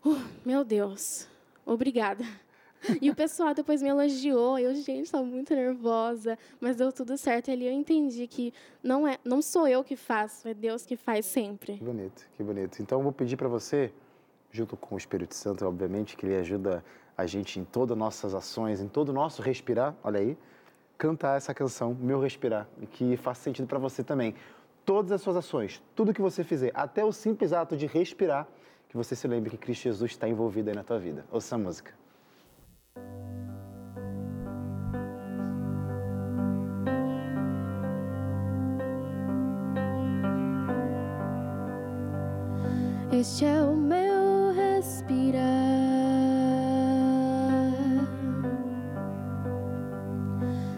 oh, 0.03 0.15
meu 0.45 0.63
Deus, 0.63 1.27
obrigada. 1.65 2.25
E 3.01 3.09
o 3.09 3.15
pessoal 3.15 3.53
depois 3.53 3.81
me 3.81 3.89
elogiou. 3.89 4.57
Eu, 4.59 4.73
gente, 4.75 5.05
estou 5.05 5.25
muito 5.25 5.53
nervosa, 5.53 6.37
mas 6.59 6.75
deu 6.75 6.91
tudo 6.91 7.17
certo. 7.17 7.49
E 7.49 7.51
ali 7.51 7.67
eu 7.67 7.73
entendi 7.73 8.27
que 8.27 8.53
não 8.83 9.07
é, 9.07 9.17
não 9.23 9.41
sou 9.41 9.67
eu 9.67 9.83
que 9.83 9.95
faço, 9.95 10.47
é 10.47 10.53
Deus 10.53 10.85
que 10.85 10.95
faz 10.95 11.25
sempre. 11.25 11.77
Que 11.77 11.83
bonito, 11.83 12.27
que 12.35 12.43
bonito. 12.43 12.81
Então 12.81 12.99
eu 12.99 13.03
vou 13.03 13.11
pedir 13.11 13.37
para 13.37 13.47
você, 13.47 13.91
junto 14.51 14.75
com 14.77 14.95
o 14.95 14.97
Espírito 14.97 15.35
Santo, 15.35 15.65
obviamente, 15.65 16.15
que 16.15 16.25
ele 16.25 16.35
ajuda 16.35 16.83
a 17.17 17.25
gente 17.25 17.59
em 17.59 17.63
todas 17.63 17.93
as 17.93 17.97
nossas 17.97 18.33
ações, 18.33 18.81
em 18.81 18.87
todo 18.87 19.09
o 19.09 19.13
nosso 19.13 19.41
respirar, 19.41 19.95
olha 20.03 20.19
aí, 20.19 20.37
cantar 20.97 21.37
essa 21.37 21.53
canção, 21.53 21.95
Meu 21.99 22.19
Respirar, 22.19 22.67
que 22.91 23.15
faça 23.17 23.41
sentido 23.43 23.67
para 23.67 23.79
você 23.79 24.03
também. 24.03 24.35
Todas 24.85 25.11
as 25.11 25.21
suas 25.21 25.35
ações, 25.35 25.81
tudo 25.95 26.13
que 26.13 26.21
você 26.21 26.43
fizer, 26.43 26.71
até 26.73 27.03
o 27.03 27.11
simples 27.11 27.53
ato 27.53 27.75
de 27.75 27.87
respirar, 27.87 28.47
que 28.87 28.95
você 28.95 29.15
se 29.15 29.27
lembre 29.27 29.49
que 29.49 29.57
Cristo 29.57 29.83
Jesus 29.83 30.11
está 30.11 30.27
envolvido 30.27 30.69
aí 30.69 30.75
na 30.75 30.83
tua 30.83 30.99
vida. 30.99 31.25
Ouça 31.31 31.55
a 31.55 31.57
música. 31.57 31.93
Este 43.17 43.45
é 43.45 43.61
o 43.61 43.73
meu 43.77 44.53
respirar. 44.53 45.41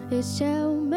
Este 0.08 0.44
é 0.44 0.64
o 0.64 0.87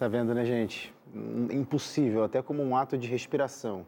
Tá 0.00 0.08
vendo, 0.08 0.34
né, 0.34 0.46
gente? 0.46 0.94
Impossível, 1.52 2.24
até 2.24 2.40
como 2.40 2.62
um 2.62 2.74
ato 2.74 2.96
de 2.96 3.06
respiração. 3.06 3.86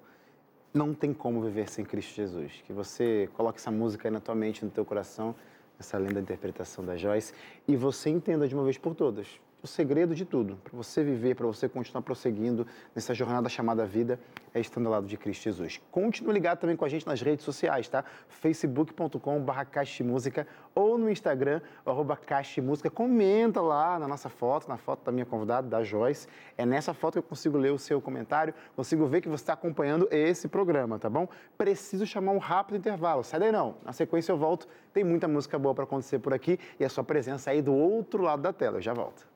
Não 0.75 0.93
tem 0.93 1.15
como 1.15 1.41
viver 1.41 1.71
sem 1.71 1.87
Cristo 1.87 2.15
Jesus. 2.15 2.63
Que 2.67 2.73
você 2.75 3.31
coloque 3.33 3.59
essa 3.59 3.71
música 3.71 4.09
aí 4.09 4.13
na 4.13 4.21
tua 4.21 4.35
mente, 4.35 4.63
no 4.63 4.71
teu 4.71 4.85
coração, 4.85 5.35
essa 5.81 5.97
linda 5.97 6.21
interpretação 6.21 6.85
da 6.85 6.99
Joyce, 6.99 7.33
e 7.67 7.77
você 7.77 8.11
entenda 8.11 8.47
de 8.47 8.55
uma 8.55 8.63
vez 8.63 8.77
por 8.77 8.95
todas 8.95 9.27
o 9.63 9.67
segredo 9.67 10.13
de 10.13 10.25
tudo, 10.25 10.57
para 10.57 10.77
você 10.77 11.05
viver, 11.05 11.37
para 11.37 11.47
você 11.47 11.69
continuar 11.69 12.03
prosseguindo 12.03 12.67
nessa 12.95 13.15
jornada 13.15 13.49
chamada 13.49 13.87
vida, 13.87 14.19
é 14.53 14.59
estando 14.59 14.87
ao 14.87 14.93
lado 14.93 15.07
de 15.07 15.17
Cristo 15.17 15.45
Jesus. 15.45 15.81
Continue 15.91 16.35
ligado 16.35 16.59
também 16.59 16.77
com 16.77 16.85
a 16.85 16.89
gente 16.89 17.07
nas 17.07 17.21
redes 17.21 17.45
sociais, 17.45 17.89
tá? 17.89 18.05
facebook.com.br 18.29 20.03
Música 20.05 20.49
ou 20.75 20.99
no 20.99 21.09
Instagram, 21.09 21.61
arroba 21.87 22.19
Música. 22.61 22.91
Comenta 22.91 23.61
lá 23.61 24.01
na 24.01 24.09
nossa 24.09 24.29
foto, 24.29 24.69
na 24.69 24.77
foto 24.77 25.05
da 25.05 25.13
minha 25.13 25.25
convidada, 25.25 25.69
da 25.69 25.85
Joyce. 25.85 26.27
É 26.59 26.67
nessa 26.67 26.93
foto 26.93 27.15
que 27.15 27.19
eu 27.21 27.23
consigo 27.23 27.57
ler 27.57 27.73
o 27.73 27.79
seu 27.79 28.01
comentário, 28.01 28.53
consigo 28.75 29.07
ver 29.07 29.21
que 29.21 29.29
você 29.29 29.45
está 29.45 29.53
acompanhando 29.53 30.09
esse 30.11 30.49
programa, 30.49 30.99
tá 30.99 31.09
bom? 31.09 31.29
Preciso 31.57 32.05
chamar 32.05 32.33
um 32.33 32.39
rápido 32.39 32.79
intervalo. 32.79 33.23
Sai 33.23 33.39
daí 33.39 33.53
não. 33.53 33.77
Na 33.85 33.93
sequência 33.93 34.33
eu 34.33 34.37
volto. 34.37 34.67
Tem 34.93 35.05
muita 35.05 35.29
música 35.29 35.57
boa 35.57 35.73
para 35.73 35.85
acontecer 35.85 36.19
por 36.19 36.35
aqui 36.35 36.59
e 36.81 36.85
a 36.85 36.89
sua 36.89 37.05
presença 37.05 37.53
aí 37.53 37.63
do 37.63 37.73
outro 37.73 38.25
lado 38.25 38.43
da 38.43 38.53
tela. 38.53 38.79
Eu 38.79 38.83
já 38.83 38.93
volto. 38.93 39.32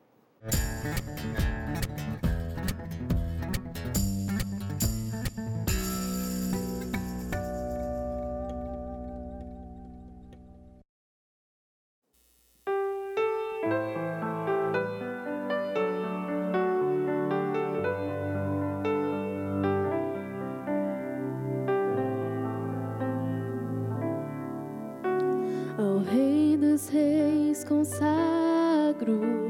Ao 25.79 25.99
Rei 25.99 26.57
dos 26.57 26.89
Reis 26.89 27.63
consagro 27.63 29.46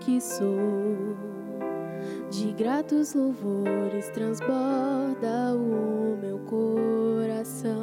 que 0.00 0.20
sou. 0.20 1.16
De 2.30 2.52
gratos 2.52 3.14
louvores 3.14 4.08
transborda 4.10 5.54
o 5.54 6.16
meu 6.20 6.38
coração. 6.40 7.78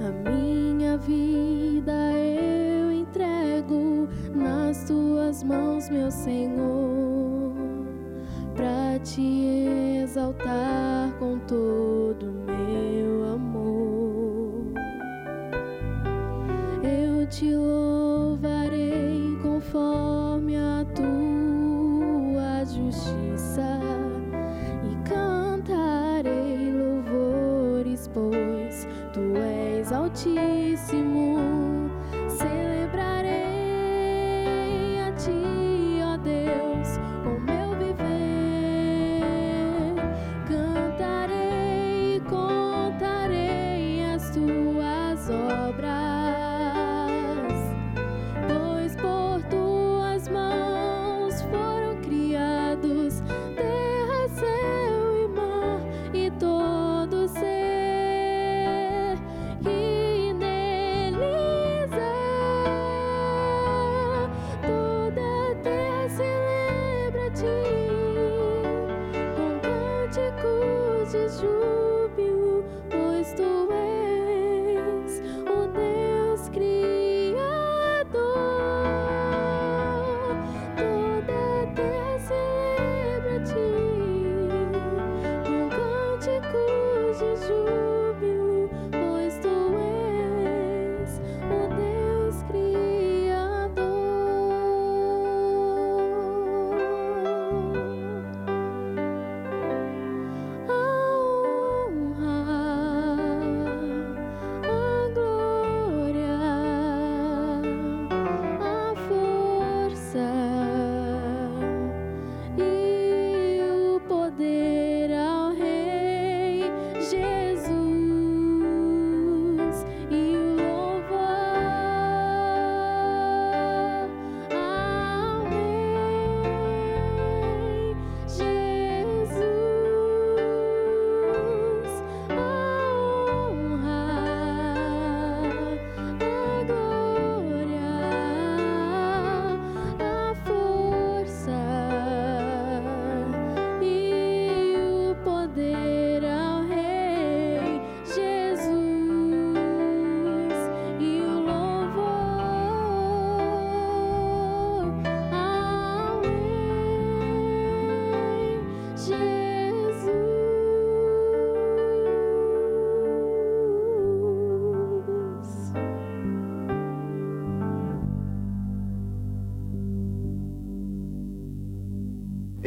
A 0.00 0.30
minha 0.30 0.96
vida 0.96 1.92
eu 2.14 2.92
entrego 2.92 4.08
nas 4.34 4.84
tuas 4.84 5.42
mãos, 5.42 5.88
meu 5.90 6.10
Senhor, 6.10 7.52
para 8.54 8.98
te 9.00 10.00
exaltar 10.02 11.12
com 11.18 11.38
todo 11.40 11.87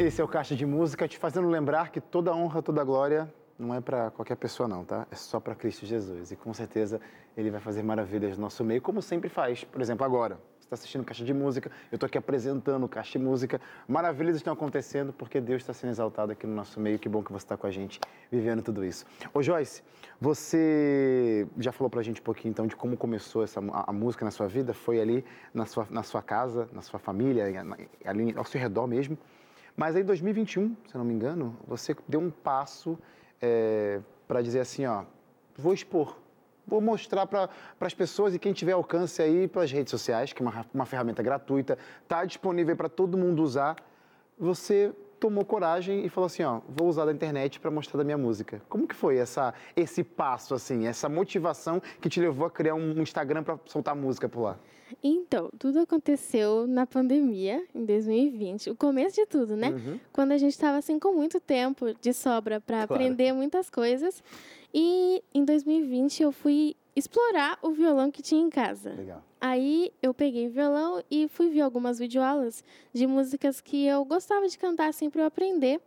Esse 0.02 0.20
é 0.20 0.24
o 0.24 0.26
Caixa 0.26 0.56
de 0.56 0.66
Música, 0.66 1.06
te 1.06 1.16
fazendo 1.16 1.48
lembrar 1.48 1.92
que 1.92 2.00
toda 2.00 2.34
honra, 2.34 2.60
toda 2.60 2.82
glória 2.82 3.32
não 3.56 3.72
é 3.72 3.80
para 3.80 4.10
qualquer 4.10 4.34
pessoa 4.34 4.68
não, 4.68 4.84
tá? 4.84 5.06
É 5.12 5.14
só 5.14 5.38
para 5.38 5.54
Cristo 5.54 5.86
Jesus. 5.86 6.32
E 6.32 6.36
com 6.36 6.52
certeza 6.52 7.00
ele 7.36 7.52
vai 7.52 7.60
fazer 7.60 7.84
maravilhas 7.84 8.36
no 8.36 8.42
nosso 8.42 8.64
meio, 8.64 8.82
como 8.82 9.00
sempre 9.00 9.28
faz. 9.28 9.62
Por 9.62 9.80
exemplo, 9.80 10.04
agora, 10.04 10.40
você 10.58 10.66
está 10.66 10.74
assistindo 10.74 11.04
Caixa 11.04 11.24
de 11.24 11.32
Música, 11.32 11.70
eu 11.92 11.94
estou 11.94 12.08
aqui 12.08 12.18
apresentando 12.18 12.88
Caixa 12.88 13.16
de 13.16 13.24
Música. 13.24 13.60
Maravilhas 13.86 14.34
estão 14.34 14.52
acontecendo 14.52 15.12
porque 15.12 15.40
Deus 15.40 15.62
está 15.62 15.72
sendo 15.72 15.90
exaltado 15.90 16.32
aqui 16.32 16.48
no 16.48 16.54
nosso 16.56 16.80
meio. 16.80 16.98
Que 16.98 17.08
bom 17.08 17.22
que 17.22 17.30
você 17.30 17.44
está 17.44 17.56
com 17.56 17.68
a 17.68 17.70
gente 17.70 18.00
vivendo 18.28 18.60
tudo 18.60 18.84
isso. 18.84 19.06
Ô 19.32 19.40
Joyce, 19.40 19.84
você 20.20 21.46
já 21.58 21.70
falou 21.70 21.88
para 21.88 22.00
a 22.00 22.02
gente 22.02 22.20
um 22.20 22.24
pouquinho 22.24 22.50
então 22.50 22.66
de 22.66 22.74
como 22.74 22.96
começou 22.96 23.44
essa, 23.44 23.60
a, 23.60 23.90
a, 23.90 23.92
música 23.92 24.24
na 24.24 24.32
sua 24.32 24.48
vida? 24.48 24.74
Foi 24.74 25.00
ali 25.00 25.24
na 25.54 25.64
sua, 25.64 25.86
na 25.88 26.02
sua 26.02 26.22
casa, 26.22 26.68
na 26.72 26.82
sua 26.82 26.98
família, 26.98 27.44
ali 28.04 28.34
ao 28.36 28.44
seu 28.44 28.60
redor 28.60 28.88
mesmo? 28.88 29.16
Mas 29.76 29.96
aí 29.96 30.02
em 30.02 30.04
2021, 30.04 30.76
se 30.86 30.96
não 30.96 31.04
me 31.04 31.14
engano, 31.14 31.56
você 31.66 31.96
deu 32.06 32.20
um 32.20 32.30
passo 32.30 32.98
é, 33.40 34.00
para 34.28 34.42
dizer 34.42 34.60
assim, 34.60 34.86
ó, 34.86 35.04
vou 35.56 35.72
expor, 35.72 36.16
vou 36.66 36.80
mostrar 36.80 37.26
para 37.26 37.48
as 37.80 37.94
pessoas 37.94 38.34
e 38.34 38.38
quem 38.38 38.52
tiver 38.52 38.72
alcance 38.72 39.20
aí 39.22 39.48
pelas 39.48 39.70
redes 39.70 39.90
sociais, 39.90 40.32
que 40.32 40.42
é 40.42 40.46
uma, 40.46 40.66
uma 40.72 40.86
ferramenta 40.86 41.22
gratuita, 41.22 41.78
está 42.02 42.24
disponível 42.24 42.76
para 42.76 42.88
todo 42.88 43.16
mundo 43.16 43.42
usar. 43.42 43.76
Você 44.38 44.92
tomou 45.22 45.44
coragem 45.44 46.04
e 46.04 46.08
falou 46.08 46.26
assim, 46.26 46.42
ó, 46.42 46.60
vou 46.68 46.88
usar 46.88 47.04
da 47.04 47.12
internet 47.12 47.60
para 47.60 47.70
mostrar 47.70 47.96
da 47.96 48.02
minha 48.02 48.18
música. 48.18 48.60
Como 48.68 48.88
que 48.88 48.94
foi 48.94 49.18
essa, 49.18 49.54
esse 49.76 50.02
passo, 50.02 50.52
assim, 50.52 50.88
essa 50.88 51.08
motivação 51.08 51.80
que 52.00 52.08
te 52.08 52.20
levou 52.20 52.44
a 52.44 52.50
criar 52.50 52.74
um 52.74 53.00
Instagram 53.00 53.44
para 53.44 53.56
soltar 53.66 53.94
música 53.94 54.28
por 54.28 54.42
lá? 54.42 54.58
Então, 55.00 55.48
tudo 55.56 55.78
aconteceu 55.78 56.66
na 56.66 56.88
pandemia, 56.88 57.64
em 57.72 57.84
2020. 57.84 58.70
O 58.70 58.74
começo 58.74 59.14
de 59.14 59.24
tudo, 59.26 59.56
né? 59.56 59.70
Uhum. 59.70 60.00
Quando 60.12 60.32
a 60.32 60.38
gente 60.38 60.50
estava 60.54 60.76
assim 60.76 60.98
com 60.98 61.12
muito 61.12 61.38
tempo 61.38 61.94
de 62.00 62.12
sobra 62.12 62.60
para 62.60 62.84
claro. 62.84 62.94
aprender 62.94 63.32
muitas 63.32 63.70
coisas. 63.70 64.24
E 64.74 65.22
em 65.32 65.44
2020 65.44 66.20
eu 66.24 66.32
fui 66.32 66.74
explorar 66.94 67.58
o 67.62 67.70
violão 67.70 68.10
que 68.10 68.22
tinha 68.22 68.40
em 68.40 68.50
casa. 68.50 68.90
Legal. 68.90 69.22
Aí 69.40 69.92
eu 70.02 70.12
peguei 70.12 70.48
violão 70.48 71.02
e 71.10 71.28
fui 71.28 71.48
ver 71.48 71.62
algumas 71.62 71.98
videoaulas 71.98 72.62
de 72.92 73.06
músicas 73.06 73.60
que 73.60 73.86
eu 73.86 74.04
gostava 74.04 74.46
de 74.46 74.58
cantar 74.58 74.88
assim 74.88 75.10
para 75.10 75.22
eu 75.22 75.26
aprender. 75.26 75.80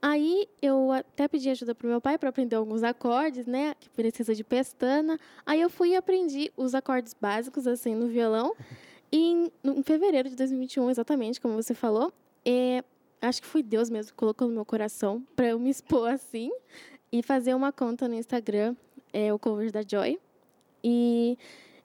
Aí 0.00 0.46
eu 0.60 0.92
até 0.92 1.26
pedi 1.26 1.50
ajuda 1.50 1.74
pro 1.74 1.88
meu 1.88 2.00
pai 2.00 2.18
para 2.18 2.28
aprender 2.28 2.56
alguns 2.56 2.82
acordes, 2.82 3.46
né? 3.46 3.74
Que 3.80 3.88
precisa 3.88 4.34
de 4.34 4.44
pestana. 4.44 5.18
Aí 5.44 5.60
eu 5.60 5.70
fui 5.70 5.90
e 5.90 5.96
aprendi 5.96 6.52
os 6.56 6.74
acordes 6.74 7.14
básicos, 7.14 7.66
assim, 7.66 7.94
no 7.94 8.06
violão. 8.06 8.54
E 9.12 9.18
em, 9.18 9.52
em 9.64 9.82
fevereiro 9.84 10.28
de 10.28 10.34
2021, 10.34 10.90
exatamente, 10.90 11.40
como 11.40 11.54
você 11.54 11.72
falou, 11.74 12.12
é, 12.44 12.82
acho 13.22 13.40
que 13.40 13.46
foi 13.46 13.62
Deus 13.62 13.88
mesmo 13.88 14.10
que 14.10 14.16
colocou 14.16 14.48
no 14.48 14.54
meu 14.54 14.64
coração 14.64 15.24
para 15.34 15.46
eu 15.46 15.60
me 15.60 15.70
expor 15.70 16.10
assim 16.10 16.50
e 17.12 17.22
fazer 17.22 17.54
uma 17.54 17.72
conta 17.72 18.08
no 18.08 18.14
Instagram, 18.14 18.74
é, 19.12 19.32
o 19.32 19.38
Covers 19.38 19.70
da 19.70 19.82
Joy. 19.86 20.18
E 20.88 21.36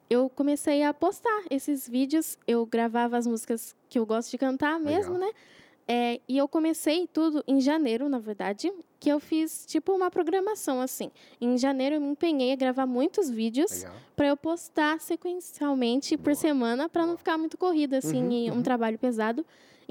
eu 0.08 0.30
comecei 0.30 0.84
a 0.84 0.94
postar 0.94 1.42
esses 1.50 1.88
vídeos. 1.88 2.38
Eu 2.46 2.64
gravava 2.64 3.16
as 3.16 3.26
músicas 3.26 3.74
que 3.88 3.98
eu 3.98 4.06
gosto 4.06 4.30
de 4.30 4.38
cantar 4.38 4.78
mesmo, 4.78 5.14
Legal. 5.14 5.28
né? 5.28 5.34
É, 5.88 6.20
e 6.28 6.38
eu 6.38 6.46
comecei 6.46 7.08
tudo 7.12 7.42
em 7.48 7.60
janeiro, 7.60 8.08
na 8.08 8.20
verdade, 8.20 8.72
que 9.00 9.08
eu 9.08 9.18
fiz 9.18 9.66
tipo 9.66 9.92
uma 9.92 10.08
programação 10.08 10.80
assim. 10.80 11.10
Em 11.40 11.58
janeiro 11.58 11.96
eu 11.96 12.00
me 12.00 12.06
empenhei 12.06 12.52
a 12.52 12.56
gravar 12.56 12.86
muitos 12.86 13.28
vídeos 13.28 13.84
para 14.14 14.28
eu 14.28 14.36
postar 14.36 15.00
sequencialmente 15.00 16.16
Boa. 16.16 16.24
por 16.24 16.36
semana 16.36 16.88
para 16.88 17.04
não 17.04 17.16
ficar 17.16 17.36
muito 17.36 17.58
corrida 17.58 17.98
assim, 17.98 18.22
uhum, 18.22 18.52
um 18.52 18.56
uhum. 18.58 18.62
trabalho 18.62 18.96
pesado. 18.96 19.44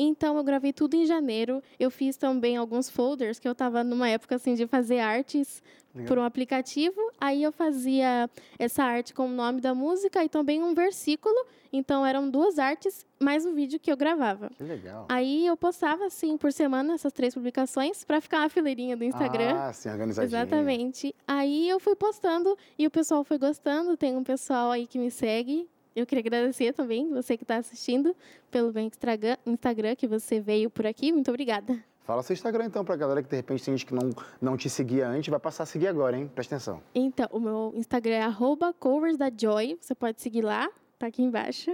Então 0.04 0.36
eu 0.36 0.44
gravei 0.44 0.74
tudo 0.74 0.96
em 0.96 1.06
janeiro. 1.06 1.62
Eu 1.80 1.92
fiz 1.92 2.18
também 2.18 2.58
alguns 2.58 2.90
folders 2.90 3.38
que 3.38 3.48
eu 3.48 3.52
estava 3.52 3.84
numa 3.84 4.10
época 4.10 4.36
assim 4.36 4.56
de 4.56 4.66
fazer 4.66 5.00
artes 5.00 5.62
Legal. 5.94 6.08
por 6.08 6.18
um 6.18 6.24
aplicativo. 6.24 7.00
Aí 7.20 7.44
eu 7.44 7.52
fazia 7.52 8.28
essa 8.58 8.84
arte 8.84 9.14
com 9.14 9.28
o 9.28 9.32
nome 9.32 9.62
da 9.62 9.76
música 9.76 10.24
e 10.24 10.30
também 10.30 10.64
um 10.64 10.74
versículo. 10.74 11.36
Então 11.72 12.04
eram 12.04 12.30
duas 12.32 12.58
artes 12.58 13.06
mais 13.20 13.46
um 13.46 13.54
vídeo 13.54 13.80
que 13.80 13.92
eu 13.92 13.96
gravava. 13.96 14.50
Que 14.58 14.64
legal. 14.64 15.06
Aí 15.08 15.46
eu 15.46 15.56
postava 15.56 16.06
assim 16.06 16.36
por 16.36 16.52
semana 16.52 16.96
essas 16.96 17.14
três 17.14 17.36
publicações 17.36 18.04
para 18.04 18.20
ficar 18.20 18.40
uma 18.40 18.50
fileirinha 18.50 18.98
do 18.98 19.04
Instagram. 19.04 19.54
Ah, 19.56 19.72
sim, 19.72 19.90
organizadinho. 19.90 20.36
Exatamente. 20.36 21.16
Aí 21.28 21.70
eu 21.70 21.80
fui 21.80 21.96
postando 21.96 22.58
e 22.78 22.88
o 22.88 22.92
pessoal 22.92 23.24
foi 23.24 23.38
gostando. 23.38 23.96
Tem 23.96 24.18
um 24.18 24.24
pessoal 24.24 24.72
aí 24.72 24.88
que 24.88 24.98
me 24.98 25.12
segue 25.12 25.70
eu 25.96 26.06
queria 26.06 26.22
agradecer 26.22 26.74
também 26.74 27.10
você 27.10 27.36
que 27.38 27.44
está 27.44 27.58
assistindo 27.58 28.16
pelo 28.50 28.74
meu 28.74 28.84
Instagram, 28.84 29.96
que 29.96 30.08
você 30.08 30.40
veio 30.40 30.70
por 30.70 30.86
aqui. 30.86 31.12
Muito 31.12 31.30
obrigada. 31.30 31.84
Fala 32.04 32.24
seu 32.24 32.34
Instagram 32.34 32.66
então 32.66 32.84
para 32.84 32.96
a 32.96 32.98
galera 32.98 33.22
que 33.22 33.30
de 33.30 33.36
repente 33.36 33.64
tem 33.64 33.78
gente 33.78 33.86
que 33.86 33.94
não, 33.94 34.10
não 34.42 34.58
te 34.58 34.70
seguia 34.70 35.08
antes, 35.08 35.30
vai 35.30 35.40
passar 35.40 35.64
a 35.64 35.66
seguir 35.66 35.88
agora, 35.88 36.18
hein? 36.18 36.30
Presta 36.34 36.56
atenção. 36.56 36.82
Então, 36.96 37.28
o 37.32 37.40
meu 37.40 37.72
Instagram 37.76 38.16
é 38.16 38.74
coversdajoy. 38.80 39.78
Você 39.80 39.94
pode 39.94 40.22
seguir 40.22 40.42
lá, 40.42 40.70
tá 40.98 41.08
aqui 41.08 41.22
embaixo. 41.22 41.72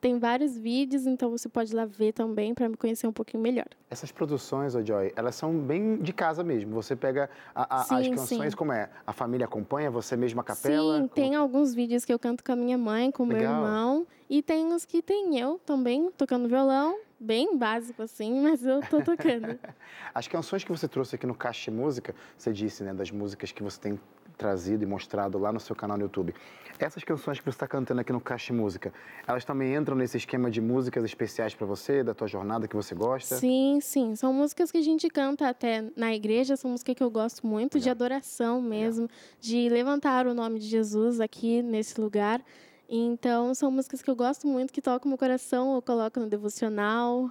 Tem 0.00 0.18
vários 0.18 0.56
vídeos, 0.56 1.06
então 1.06 1.30
você 1.30 1.48
pode 1.48 1.72
ir 1.72 1.76
lá 1.76 1.84
ver 1.84 2.12
também 2.12 2.54
para 2.54 2.68
me 2.68 2.76
conhecer 2.76 3.06
um 3.06 3.12
pouquinho 3.12 3.42
melhor. 3.42 3.66
Essas 3.90 4.10
produções, 4.10 4.74
oh 4.74 4.84
Joy, 4.84 5.12
elas 5.16 5.34
são 5.34 5.56
bem 5.58 5.96
de 5.96 6.12
casa 6.12 6.42
mesmo. 6.42 6.74
Você 6.74 6.96
pega 6.96 7.28
a, 7.54 7.80
a, 7.80 7.84
sim, 7.84 7.94
as 7.94 8.08
canções, 8.08 8.52
sim. 8.52 8.56
como 8.56 8.72
é? 8.72 8.90
A 9.06 9.12
família 9.12 9.46
acompanha, 9.46 9.90
você 9.90 10.16
mesma 10.16 10.42
a 10.42 10.44
capela? 10.44 10.96
Sim, 10.96 11.08
como... 11.08 11.14
tem 11.14 11.34
alguns 11.34 11.74
vídeos 11.74 12.04
que 12.04 12.12
eu 12.12 12.18
canto 12.18 12.42
com 12.44 12.52
a 12.52 12.56
minha 12.56 12.78
mãe, 12.78 13.10
com 13.10 13.22
o 13.22 13.26
meu 13.26 13.38
irmão. 13.38 14.06
E 14.28 14.42
tem 14.42 14.72
os 14.72 14.84
que 14.84 15.02
tem 15.02 15.38
eu 15.38 15.60
também, 15.64 16.10
tocando 16.16 16.48
violão. 16.48 16.96
Bem 17.24 17.56
básico 17.56 18.02
assim, 18.02 18.42
mas 18.42 18.66
eu 18.66 18.82
tô 18.82 19.00
tocando. 19.00 19.58
as 20.14 20.28
canções 20.28 20.62
que 20.62 20.70
você 20.70 20.86
trouxe 20.86 21.14
aqui 21.14 21.26
no 21.26 21.34
Caixa 21.34 21.70
Música, 21.70 22.14
você 22.36 22.52
disse, 22.52 22.82
né, 22.82 22.92
das 22.92 23.10
músicas 23.10 23.50
que 23.50 23.62
você 23.62 23.80
tem 23.80 24.00
trazido 24.36 24.82
e 24.82 24.86
mostrado 24.86 25.38
lá 25.38 25.50
no 25.50 25.58
seu 25.58 25.74
canal 25.74 25.96
no 25.96 26.02
YouTube. 26.02 26.34
Essas 26.78 27.02
canções 27.02 27.38
que 27.38 27.44
você 27.44 27.56
está 27.56 27.66
cantando 27.66 28.02
aqui 28.02 28.12
no 28.12 28.20
Caixa 28.20 28.52
Música, 28.52 28.92
elas 29.26 29.42
também 29.42 29.74
entram 29.74 29.96
nesse 29.96 30.18
esquema 30.18 30.50
de 30.50 30.60
músicas 30.60 31.02
especiais 31.02 31.54
para 31.54 31.66
você, 31.66 32.04
da 32.04 32.12
tua 32.12 32.28
jornada 32.28 32.68
que 32.68 32.76
você 32.76 32.94
gosta? 32.94 33.36
Sim, 33.36 33.78
sim. 33.80 34.14
São 34.16 34.30
músicas 34.30 34.70
que 34.70 34.76
a 34.76 34.82
gente 34.82 35.08
canta 35.08 35.48
até 35.48 35.82
na 35.96 36.14
igreja, 36.14 36.56
são 36.56 36.72
músicas 36.72 36.94
que 36.94 37.02
eu 37.02 37.10
gosto 37.10 37.46
muito, 37.46 37.74
Legal. 37.76 37.84
de 37.84 37.90
adoração 37.90 38.60
mesmo, 38.60 39.04
Legal. 39.04 39.18
de 39.40 39.68
levantar 39.70 40.26
o 40.26 40.34
nome 40.34 40.58
de 40.58 40.66
Jesus 40.66 41.20
aqui 41.20 41.62
nesse 41.62 41.98
lugar. 41.98 42.44
Então, 42.88 43.54
são 43.54 43.70
músicas 43.70 44.02
que 44.02 44.10
eu 44.10 44.16
gosto 44.16 44.46
muito, 44.46 44.72
que 44.72 44.82
tocam 44.82 45.08
meu 45.08 45.18
coração, 45.18 45.74
eu 45.74 45.82
coloco 45.82 46.20
no 46.20 46.28
devocional. 46.28 47.30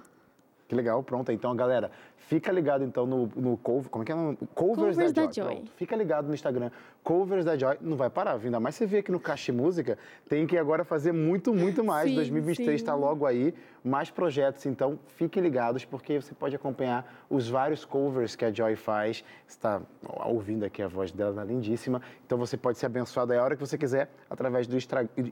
Que 0.66 0.74
legal, 0.74 1.02
pronto. 1.02 1.30
Então, 1.30 1.54
galera, 1.54 1.90
fica 2.26 2.50
ligado 2.50 2.84
então 2.84 3.06
no, 3.06 3.26
no 3.36 3.56
cover, 3.56 3.90
como 3.90 4.02
é 4.02 4.06
que 4.06 4.12
é? 4.12 4.14
Covers, 4.54 4.96
Covers 4.96 5.12
da, 5.12 5.26
da 5.26 5.32
Joy. 5.32 5.54
Joy. 5.56 5.64
Fica 5.76 5.96
ligado 5.96 6.26
no 6.26 6.34
Instagram. 6.34 6.70
Covers 7.02 7.44
da 7.44 7.56
Joy. 7.56 7.76
Não 7.80 7.96
vai 7.96 8.08
parar, 8.08 8.40
ainda 8.42 8.58
mais 8.58 8.74
você 8.74 8.86
vê 8.86 8.98
aqui 8.98 9.12
no 9.12 9.20
Caixa 9.20 9.52
Música, 9.52 9.98
tem 10.28 10.46
que 10.46 10.56
agora 10.56 10.84
fazer 10.84 11.12
muito, 11.12 11.52
muito 11.52 11.84
mais. 11.84 12.08
Sim, 12.08 12.16
2023 12.16 12.80
está 12.80 12.94
logo 12.94 13.26
aí, 13.26 13.54
mais 13.84 14.10
projetos. 14.10 14.64
Então, 14.66 14.98
fiquem 15.06 15.42
ligados, 15.42 15.84
porque 15.84 16.20
você 16.20 16.34
pode 16.34 16.56
acompanhar 16.56 17.24
os 17.28 17.48
vários 17.48 17.84
covers 17.84 18.34
que 18.34 18.44
a 18.44 18.52
Joy 18.52 18.74
faz. 18.74 19.22
Você 19.46 19.56
está 19.56 19.82
ouvindo 20.24 20.64
aqui 20.64 20.82
a 20.82 20.88
voz 20.88 21.12
dela, 21.12 21.34
tá 21.34 21.44
lindíssima. 21.44 22.00
Então, 22.24 22.38
você 22.38 22.56
pode 22.56 22.78
ser 22.78 22.86
abençoado 22.86 23.32
aí 23.32 23.38
a 23.38 23.44
hora 23.44 23.54
que 23.54 23.60
você 23.60 23.76
quiser, 23.76 24.10
através 24.30 24.66
do 24.66 24.76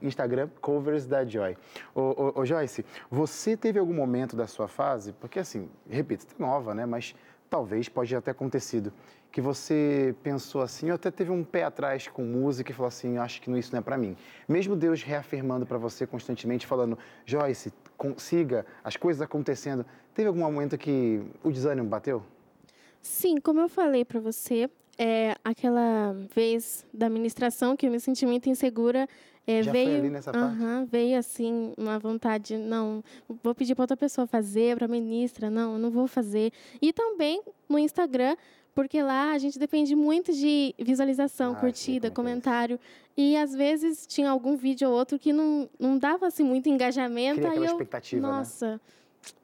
Instagram 0.03 0.49
Covers 0.61 1.07
da 1.07 1.25
Joy. 1.25 1.57
Ô, 1.95 2.01
ô, 2.01 2.41
ô 2.41 2.45
Joyce, 2.45 2.85
você 3.09 3.57
teve 3.57 3.79
algum 3.79 3.93
momento 3.93 4.35
da 4.35 4.45
sua 4.45 4.67
fase, 4.67 5.11
porque 5.13 5.39
assim, 5.39 5.67
repito, 5.89 6.23
você 6.23 6.29
tá 6.29 6.35
nova, 6.37 6.75
né? 6.75 6.82
Mas 6.85 7.15
talvez 7.49 7.87
pode 7.87 8.15
até 8.15 8.31
acontecido 8.31 8.91
que 9.33 9.41
você 9.41 10.15
pensou 10.21 10.61
assim, 10.61 10.89
ou 10.89 10.95
até 10.95 11.09
teve 11.09 11.31
um 11.31 11.43
pé 11.43 11.63
atrás 11.63 12.07
com 12.07 12.23
música 12.23 12.71
e 12.71 12.73
falou 12.73 12.87
assim, 12.87 13.17
acho 13.17 13.41
que 13.41 13.49
isso 13.57 13.71
não 13.71 13.79
é 13.79 13.81
para 13.81 13.97
mim. 13.97 14.15
Mesmo 14.47 14.75
Deus 14.75 15.01
reafirmando 15.01 15.65
para 15.65 15.79
você 15.79 16.05
constantemente, 16.05 16.67
falando, 16.67 16.99
Joyce, 17.25 17.73
consiga, 17.97 18.63
as 18.83 18.95
coisas 18.95 19.23
acontecendo, 19.23 19.83
teve 20.13 20.27
algum 20.27 20.41
momento 20.41 20.77
que 20.77 21.19
o 21.43 21.51
desânimo 21.51 21.89
bateu? 21.89 22.21
Sim, 23.01 23.37
como 23.37 23.59
eu 23.59 23.67
falei 23.67 24.05
para 24.05 24.19
você, 24.19 24.69
é, 24.99 25.35
aquela 25.43 26.13
vez 26.35 26.85
da 26.93 27.07
administração 27.07 27.75
que 27.75 27.87
eu 27.87 27.91
me 27.91 27.99
senti 27.99 28.27
muito 28.27 28.47
insegura, 28.49 29.07
é, 29.45 29.61
Já 29.61 29.71
veio, 29.71 29.89
foi 29.89 29.97
ali 29.97 30.09
nessa 30.09 30.31
uh 30.31 30.33
-huh, 30.33 30.59
parte? 30.59 30.91
veio 30.91 31.17
assim 31.17 31.73
uma 31.77 31.99
vontade, 31.99 32.57
não, 32.57 33.03
vou 33.43 33.53
pedir 33.53 33.75
para 33.75 33.83
outra 33.83 33.97
pessoa 33.97 34.25
fazer, 34.25 34.75
para 34.75 34.85
a 34.85 34.87
ministra, 34.87 35.49
não, 35.49 35.77
não 35.77 35.91
vou 35.91 36.07
fazer. 36.07 36.51
E 36.81 36.93
também 36.93 37.41
no 37.67 37.77
Instagram, 37.77 38.37
porque 38.73 39.03
lá 39.03 39.31
a 39.31 39.37
gente 39.37 39.59
depende 39.59 39.95
muito 39.95 40.31
de 40.31 40.73
visualização, 40.79 41.53
ah, 41.53 41.55
curtida, 41.55 42.07
é 42.07 42.09
comentário. 42.09 42.79
E 43.15 43.37
às 43.37 43.53
vezes 43.53 44.07
tinha 44.07 44.29
algum 44.29 44.55
vídeo 44.55 44.89
ou 44.89 44.95
outro 44.95 45.19
que 45.19 45.31
não, 45.31 45.69
não 45.79 45.97
dava 45.97 46.27
assim 46.27 46.43
muito 46.43 46.69
engajamento. 46.69 47.41
Queria 47.41 47.51
aí 47.51 47.57
eu, 47.57 47.65
expectativa, 47.65 48.21
né? 48.21 48.33
nossa, 48.33 48.73
né? 48.73 48.79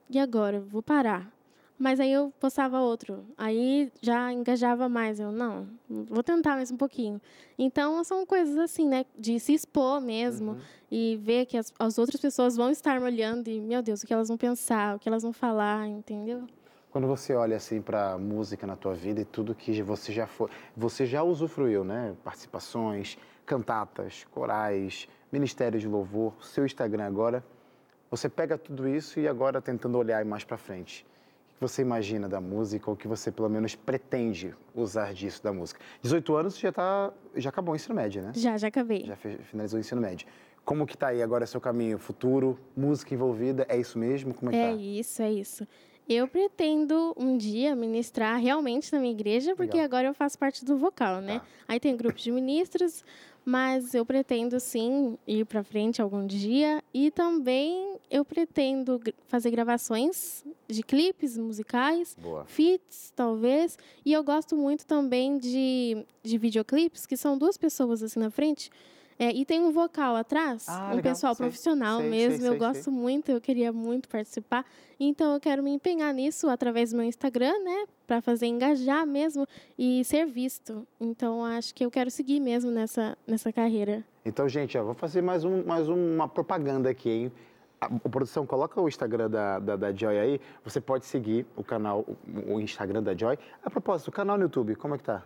e 0.10 0.18
agora? 0.18 0.60
Vou 0.60 0.82
parar. 0.82 1.32
Mas 1.80 1.98
aí 2.02 2.12
eu 2.12 2.34
postava 2.42 2.82
outro. 2.82 3.24
Aí 3.38 3.90
já 4.02 4.34
engajava 4.34 4.90
mais. 4.90 5.18
Eu, 5.18 5.32
não, 5.32 5.66
vou 5.88 6.22
tentar 6.22 6.56
mais 6.56 6.70
um 6.70 6.76
pouquinho. 6.76 7.22
Então, 7.58 8.04
são 8.04 8.26
coisas 8.26 8.58
assim, 8.58 8.86
né? 8.86 9.06
De 9.18 9.40
se 9.40 9.54
expor 9.54 10.02
mesmo 10.02 10.52
uhum. 10.52 10.60
e 10.92 11.16
ver 11.24 11.46
que 11.46 11.58
as, 11.58 11.74
as 11.80 11.98
outras 11.98 12.20
pessoas 12.20 12.58
vão 12.58 12.70
estar 12.70 13.00
me 13.00 13.06
olhando 13.06 13.48
e, 13.48 13.62
meu 13.62 13.82
Deus, 13.82 14.04
o 14.04 14.08
que 14.08 14.14
elas 14.14 14.28
vão 14.28 14.38
pensar, 14.38 14.98
o 14.98 15.00
que 15.00 15.08
elas 15.08 15.24
vão 15.24 15.32
falar, 15.32 15.88
entendeu? 15.88 16.46
Quando 16.92 17.08
você 17.08 17.34
olha 17.34 17.56
assim 17.56 17.82
para 17.82 18.18
música 18.18 18.68
na 18.68 18.76
tua 18.76 18.94
vida 18.94 19.22
e 19.22 19.26
tudo 19.26 19.56
que 19.56 19.82
você 19.82 20.12
já 20.12 20.28
foi, 20.28 20.50
você 20.76 21.06
já 21.06 21.24
usufruiu, 21.24 21.86
né? 21.86 22.14
Participações, 22.26 23.18
cantatas, 23.46 24.26
corais, 24.32 25.08
ministérios 25.32 25.82
de 25.82 25.88
louvor, 25.88 26.34
seu 26.42 26.66
Instagram 26.66 27.06
agora. 27.06 27.42
Você 28.12 28.28
pega 28.28 28.58
tudo 28.58 28.86
isso 28.86 29.18
e 29.20 29.30
agora 29.30 29.62
tentando 29.62 29.98
olhar 29.98 30.26
mais 30.26 30.44
para 30.44 30.58
frente. 30.58 31.06
Você 31.60 31.82
imagina 31.82 32.30
da 32.30 32.40
música 32.40 32.90
ou 32.90 32.96
que 32.96 33.08
você 33.08 33.32
pelo 33.32 33.50
menos 33.50 33.76
pretende 33.76 34.56
usar 34.74 35.14
disso 35.14 35.44
da 35.44 35.52
música? 35.52 35.80
18 36.02 36.36
anos 36.36 36.58
já 36.58 36.72
tá, 36.72 37.12
já 37.36 37.50
acabou 37.50 37.74
o 37.74 37.76
ensino 37.76 37.96
médio, 37.96 38.22
né? 38.22 38.32
Já, 38.34 38.58
já 38.58 38.70
acabei. 38.70 39.06
Já 39.06 39.16
finalizou 39.16 39.78
o 39.78 39.82
ensino 39.82 40.00
médio. 40.00 40.26
Como 40.64 40.86
que 40.86 40.98
tá 40.98 41.08
aí 41.08 41.22
agora 41.22 41.46
seu 41.46 41.60
caminho 41.60 41.98
futuro, 41.98 42.58
música 42.78 43.14
envolvida, 43.14 43.66
é 43.68 43.78
isso 43.78 44.00
mesmo? 44.00 44.34
Como 44.34 44.52
é, 44.52 44.56
é 44.56 44.70
que 44.70 44.76
tá? 44.76 44.82
isso, 44.82 45.22
é 45.22 45.32
isso. 45.32 45.68
Eu 46.08 46.28
pretendo 46.28 47.14
um 47.16 47.38
dia 47.38 47.76
ministrar 47.76 48.40
realmente 48.40 48.92
na 48.92 49.00
minha 49.00 49.12
igreja, 49.12 49.56
porque 49.56 49.74
Legal. 49.74 49.86
agora 49.86 50.08
eu 50.08 50.14
faço 50.14 50.40
parte 50.40 50.66
do 50.66 50.76
vocal, 50.76 51.22
né? 51.22 51.38
Tá. 51.40 51.46
Aí 51.68 51.80
tem 51.80 51.96
grupo 51.96 52.18
de 52.18 52.32
ministros, 52.32 53.04
mas 53.50 53.96
eu 53.96 54.06
pretendo 54.06 54.60
sim 54.60 55.18
ir 55.26 55.44
para 55.44 55.64
frente 55.64 56.00
algum 56.00 56.28
dia 56.28 56.84
e 56.94 57.10
também 57.10 57.98
eu 58.12 58.24
pretendo 58.24 59.02
fazer 59.28 59.50
gravações 59.50 60.46
de 60.68 60.84
clipes 60.84 61.36
musicais, 61.36 62.16
Boa. 62.22 62.46
feats 62.46 63.12
talvez, 63.16 63.76
e 64.06 64.14
eu 64.14 64.24
gosto 64.24 64.56
muito 64.56 64.86
também 64.86 65.40
de, 65.40 66.06
de 66.22 66.38
videoclipes 66.38 67.08
que 67.08 67.18
são 67.18 67.40
duas 67.40 67.58
pessoas 67.58 68.04
assim 68.04 68.20
na 68.20 68.30
frente. 68.30 68.70
É, 69.22 69.34
e 69.34 69.44
tem 69.44 69.60
um 69.60 69.74
vocal 69.74 70.16
atrás, 70.16 70.66
ah, 70.70 70.92
um 70.94 70.96
legal. 70.96 71.12
pessoal 71.12 71.36
sei, 71.36 71.46
profissional 71.46 72.00
sei, 72.00 72.10
mesmo. 72.10 72.40
Sei, 72.40 72.48
eu 72.48 72.58
gosto 72.58 72.90
muito, 72.90 73.30
eu 73.30 73.42
queria 73.42 73.70
muito 73.74 74.08
participar. 74.08 74.66
Então 74.98 75.34
eu 75.34 75.42
quero 75.42 75.62
me 75.62 75.72
empenhar 75.72 76.14
nisso 76.14 76.48
através 76.48 76.92
do 76.92 76.98
meu 76.98 77.06
Instagram, 77.06 77.52
né? 77.62 77.86
Para 78.08 78.22
fazer 78.22 78.46
engajar 78.46 79.06
mesmo 79.06 79.46
e 79.78 80.06
ser 80.06 80.26
visto. 80.26 80.88
Então 81.02 81.44
acho 81.44 81.76
que 81.76 81.84
eu 81.84 81.92
quero 81.92 82.10
seguir 82.10 82.40
mesmo 82.40 82.72
nessa, 82.72 83.18
nessa 83.28 83.52
carreira. 83.52 84.06
Então, 84.24 84.48
gente, 84.48 84.78
ó, 84.78 84.86
vou 84.86 84.94
fazer 84.94 85.22
mais, 85.22 85.44
um, 85.44 85.66
mais 85.66 85.90
uma 85.90 86.26
propaganda 86.26 86.90
aqui, 86.90 87.10
hein? 87.10 87.32
A, 87.82 87.88
a 87.88 88.10
produção, 88.10 88.46
coloca 88.46 88.80
o 88.80 88.88
Instagram 88.88 89.30
da, 89.30 89.60
da, 89.60 89.76
da, 89.76 89.92
Joy 89.92 90.18
aí. 90.18 90.42
Você 90.64 90.80
pode 90.80 91.06
seguir 91.06 91.46
o 91.58 91.64
canal, 91.64 92.06
o, 92.08 92.54
o 92.56 92.62
Instagram 92.62 93.04
da 93.04 93.14
Joy. 93.14 93.38
A 93.62 93.70
propósito, 93.70 94.08
o 94.08 94.12
canal 94.14 94.38
no 94.38 94.44
YouTube, 94.44 94.76
como 94.76 94.96
é 94.96 94.98
que 94.98 95.04
tá? 95.04 95.26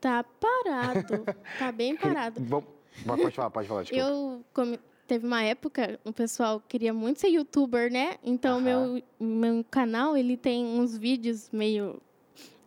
Tá 0.00 0.24
parado. 0.24 1.24
tá 1.58 1.72
bem 1.72 1.96
parado. 1.96 2.40
Bom, 2.40 2.62
Pode 3.06 3.30
falar, 3.34 3.50
pode 3.50 3.68
falar, 3.68 3.82
desculpa. 3.82 4.04
Eu 4.04 4.44
come... 4.52 4.80
teve 5.06 5.26
uma 5.26 5.42
época, 5.42 5.98
o 6.04 6.12
pessoal 6.12 6.62
queria 6.68 6.92
muito 6.92 7.20
ser 7.20 7.28
youtuber, 7.28 7.90
né? 7.90 8.16
Então, 8.22 8.60
meu, 8.60 9.02
meu 9.18 9.64
canal, 9.70 10.16
ele 10.16 10.36
tem 10.36 10.64
uns 10.64 10.96
vídeos 10.96 11.48
meio 11.52 12.00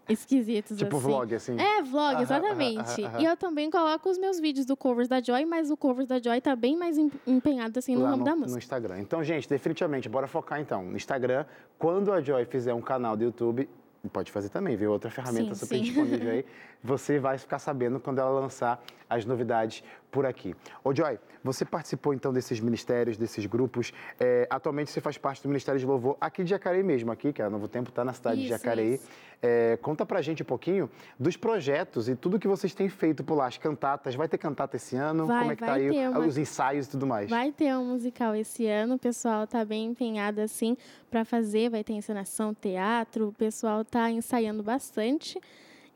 esquisitos, 0.08 0.78
tipo 0.78 0.98
assim. 0.98 1.06
vlog, 1.06 1.36
assim? 1.36 1.60
É, 1.60 1.82
vlog, 1.82 2.22
exatamente. 2.22 3.02
E 3.20 3.26
eu 3.26 3.38
também 3.38 3.70
coloco 3.70 4.10
os 4.10 4.18
meus 4.18 4.40
vídeos 4.40 4.66
do 4.66 4.76
covers 4.76 5.08
da 5.08 5.22
Joy, 5.22 5.46
mas 5.46 5.72
o 5.72 5.78
covers 5.78 6.08
da 6.08 6.20
Joy 6.20 6.42
tá 6.42 6.56
bem 6.56 6.76
mais 6.78 6.98
empenhado, 7.26 7.80
assim, 7.80 7.96
no 7.96 8.02
Lá 8.02 8.10
ramo 8.12 8.20
no, 8.20 8.26
da 8.26 8.36
música. 8.36 8.52
no 8.52 8.58
Instagram. 8.58 9.00
Então, 9.00 9.24
gente, 9.24 9.48
definitivamente, 9.48 10.10
bora 10.10 10.28
focar, 10.28 10.60
então. 10.60 10.84
No 10.84 10.98
Instagram, 10.98 11.46
quando 11.78 12.12
a 12.12 12.22
Joy 12.22 12.46
fizer 12.46 12.74
um 12.74 12.82
canal 12.82 13.16
do 13.16 13.24
YouTube, 13.24 13.70
pode 14.12 14.32
fazer 14.32 14.50
também, 14.50 14.76
viu? 14.76 14.92
Outra 14.92 15.10
ferramenta 15.10 15.54
sim, 15.56 15.62
super 15.62 15.78
sim. 15.78 15.84
disponível 15.84 16.32
aí. 16.32 16.46
Você 16.84 17.20
vai 17.20 17.38
ficar 17.38 17.60
sabendo 17.60 18.00
quando 18.00 18.20
ela 18.20 18.32
lançar 18.32 18.84
as 19.10 19.26
novidades 19.26 19.84
por 20.14 20.28
aqui. 20.28 20.56
Ô 20.84 20.94
Joy, 20.94 21.20
você 21.44 21.66
participou 21.66 22.14
então 22.14 22.32
desses 22.32 22.60
ministérios, 22.60 23.18
desses 23.18 23.48
grupos. 23.48 23.92
É, 24.20 24.48
atualmente 24.48 24.92
você 24.92 25.02
faz 25.02 25.18
parte 25.18 25.42
do 25.42 25.50
Ministério 25.50 25.80
de 25.80 25.86
Louvor 25.86 26.16
aqui 26.22 26.44
de 26.44 26.52
Jacareí 26.52 26.84
mesmo, 26.84 27.12
aqui, 27.12 27.34
que 27.34 27.42
é 27.42 27.46
a 27.46 27.50
Novo 27.50 27.68
Tempo 27.68 27.90
está 27.90 28.06
na 28.06 28.14
cidade 28.14 28.38
isso, 28.38 28.44
de 28.44 28.50
Jacareí. 28.50 29.02
É, 29.42 29.78
conta 29.82 30.06
pra 30.06 30.22
gente 30.22 30.44
um 30.44 30.46
pouquinho 30.46 30.90
dos 31.20 31.36
projetos 31.36 32.08
e 32.08 32.16
tudo 32.16 32.40
que 32.40 32.48
vocês 32.48 32.74
têm 32.74 32.88
feito 32.88 33.24
por 33.24 33.34
lá, 33.34 33.48
as 33.48 33.58
cantatas. 33.58 34.14
Vai 34.14 34.28
ter 34.30 34.38
cantata 34.38 34.78
esse 34.78 34.96
ano? 34.96 35.26
Vai, 35.26 35.40
Como 35.40 35.52
é 35.52 35.56
que 35.56 35.66
tá 35.66 35.74
aí 35.74 36.08
uma... 36.08 36.20
os 36.20 36.38
ensaios 36.38 36.86
e 36.86 36.90
tudo 36.92 37.08
mais? 37.08 37.30
Vai 37.30 37.52
ter 37.52 37.76
um 37.76 37.86
musical 37.86 38.36
esse 38.36 38.68
ano, 38.68 38.96
o 38.96 39.00
pessoal 39.00 39.48
tá 39.48 39.66
bem 39.66 39.88
empenhado 39.88 40.40
assim 40.40 40.78
para 41.10 41.26
fazer, 41.26 41.72
vai 41.72 41.84
ter 41.84 41.94
encenação, 41.94 42.54
teatro, 42.54 43.30
o 43.30 43.34
pessoal 43.34 43.84
tá 43.84 44.12
ensaiando 44.12 44.62
bastante. 44.62 45.42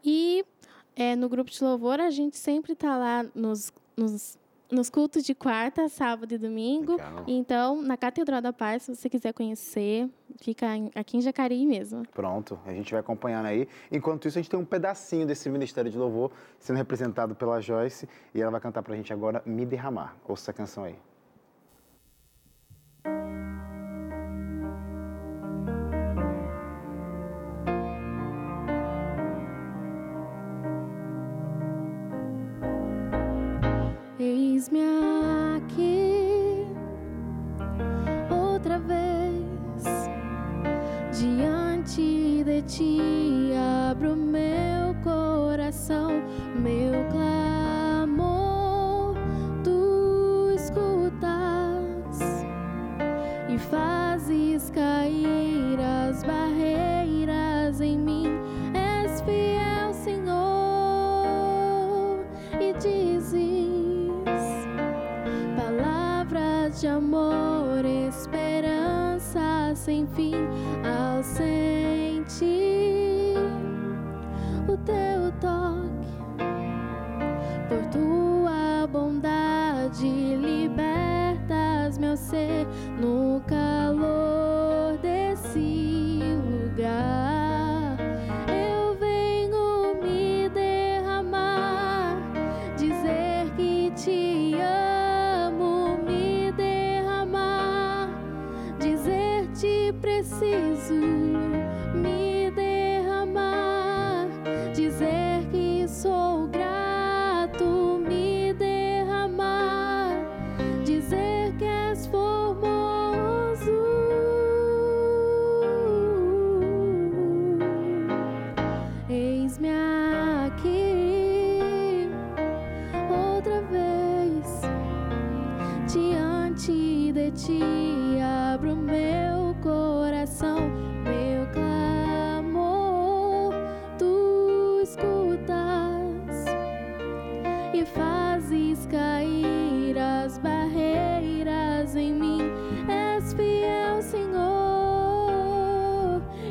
E 0.04 0.44
é, 0.96 1.16
no 1.16 1.30
grupo 1.30 1.52
de 1.52 1.64
louvor 1.64 2.00
a 2.00 2.10
gente 2.10 2.36
sempre 2.38 2.76
tá 2.76 2.98
lá 2.98 3.24
nos, 3.36 3.72
nos 3.98 4.38
nos 4.72 4.90
cultos 4.90 5.24
de 5.24 5.34
quarta, 5.34 5.88
sábado 5.88 6.34
e 6.34 6.38
domingo. 6.38 6.94
Legal. 6.94 7.24
Então, 7.28 7.82
na 7.82 7.96
Catedral 7.96 8.42
da 8.42 8.52
Paz, 8.52 8.84
se 8.84 8.96
você 8.96 9.10
quiser 9.10 9.34
conhecer, 9.34 10.10
fica 10.42 10.68
aqui 10.96 11.18
em 11.18 11.22
Jacareí 11.22 11.66
mesmo. 11.66 12.04
Pronto, 12.14 12.60
a 12.66 12.74
gente 12.74 12.92
vai 12.92 13.00
acompanhando 13.00 13.46
aí. 13.46 13.68
Enquanto 13.92 14.28
isso, 14.28 14.38
a 14.38 14.42
gente 14.42 14.50
tem 14.50 14.60
um 14.60 14.66
pedacinho 14.66 15.26
desse 15.26 15.50
Ministério 15.50 15.90
de 15.90 15.98
Louvor 15.98 16.32
sendo 16.60 16.78
representado 16.78 17.34
pela 17.36 17.62
Joyce 17.62 18.08
e 18.34 18.42
ela 18.42 18.52
vai 18.52 18.60
cantar 18.60 18.84
pra 18.84 18.96
gente 18.96 19.14
agora 19.14 19.42
Me 19.46 19.66
Derramar. 19.66 20.16
Ouça 20.28 20.44
essa 20.44 20.54
canção 20.54 20.84
aí. 20.84 20.96
Eis-me 34.58 34.82
aqui 35.56 36.66
outra 38.32 38.80
vez 38.80 39.86
diante 41.16 42.44
de 42.44 42.64
ti. 42.64 43.52
Abro 43.92 44.16
meu 44.16 44.96
coração, 45.04 46.24
meu 46.56 47.08
clamor. 47.12 47.47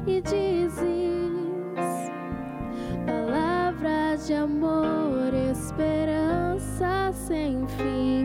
E 0.06 0.20
dizes 0.20 1.76
palavras 3.04 4.26
de 4.26 4.34
amor, 4.34 5.34
esperança 5.50 7.12
sem 7.12 7.66
fim 7.66 8.15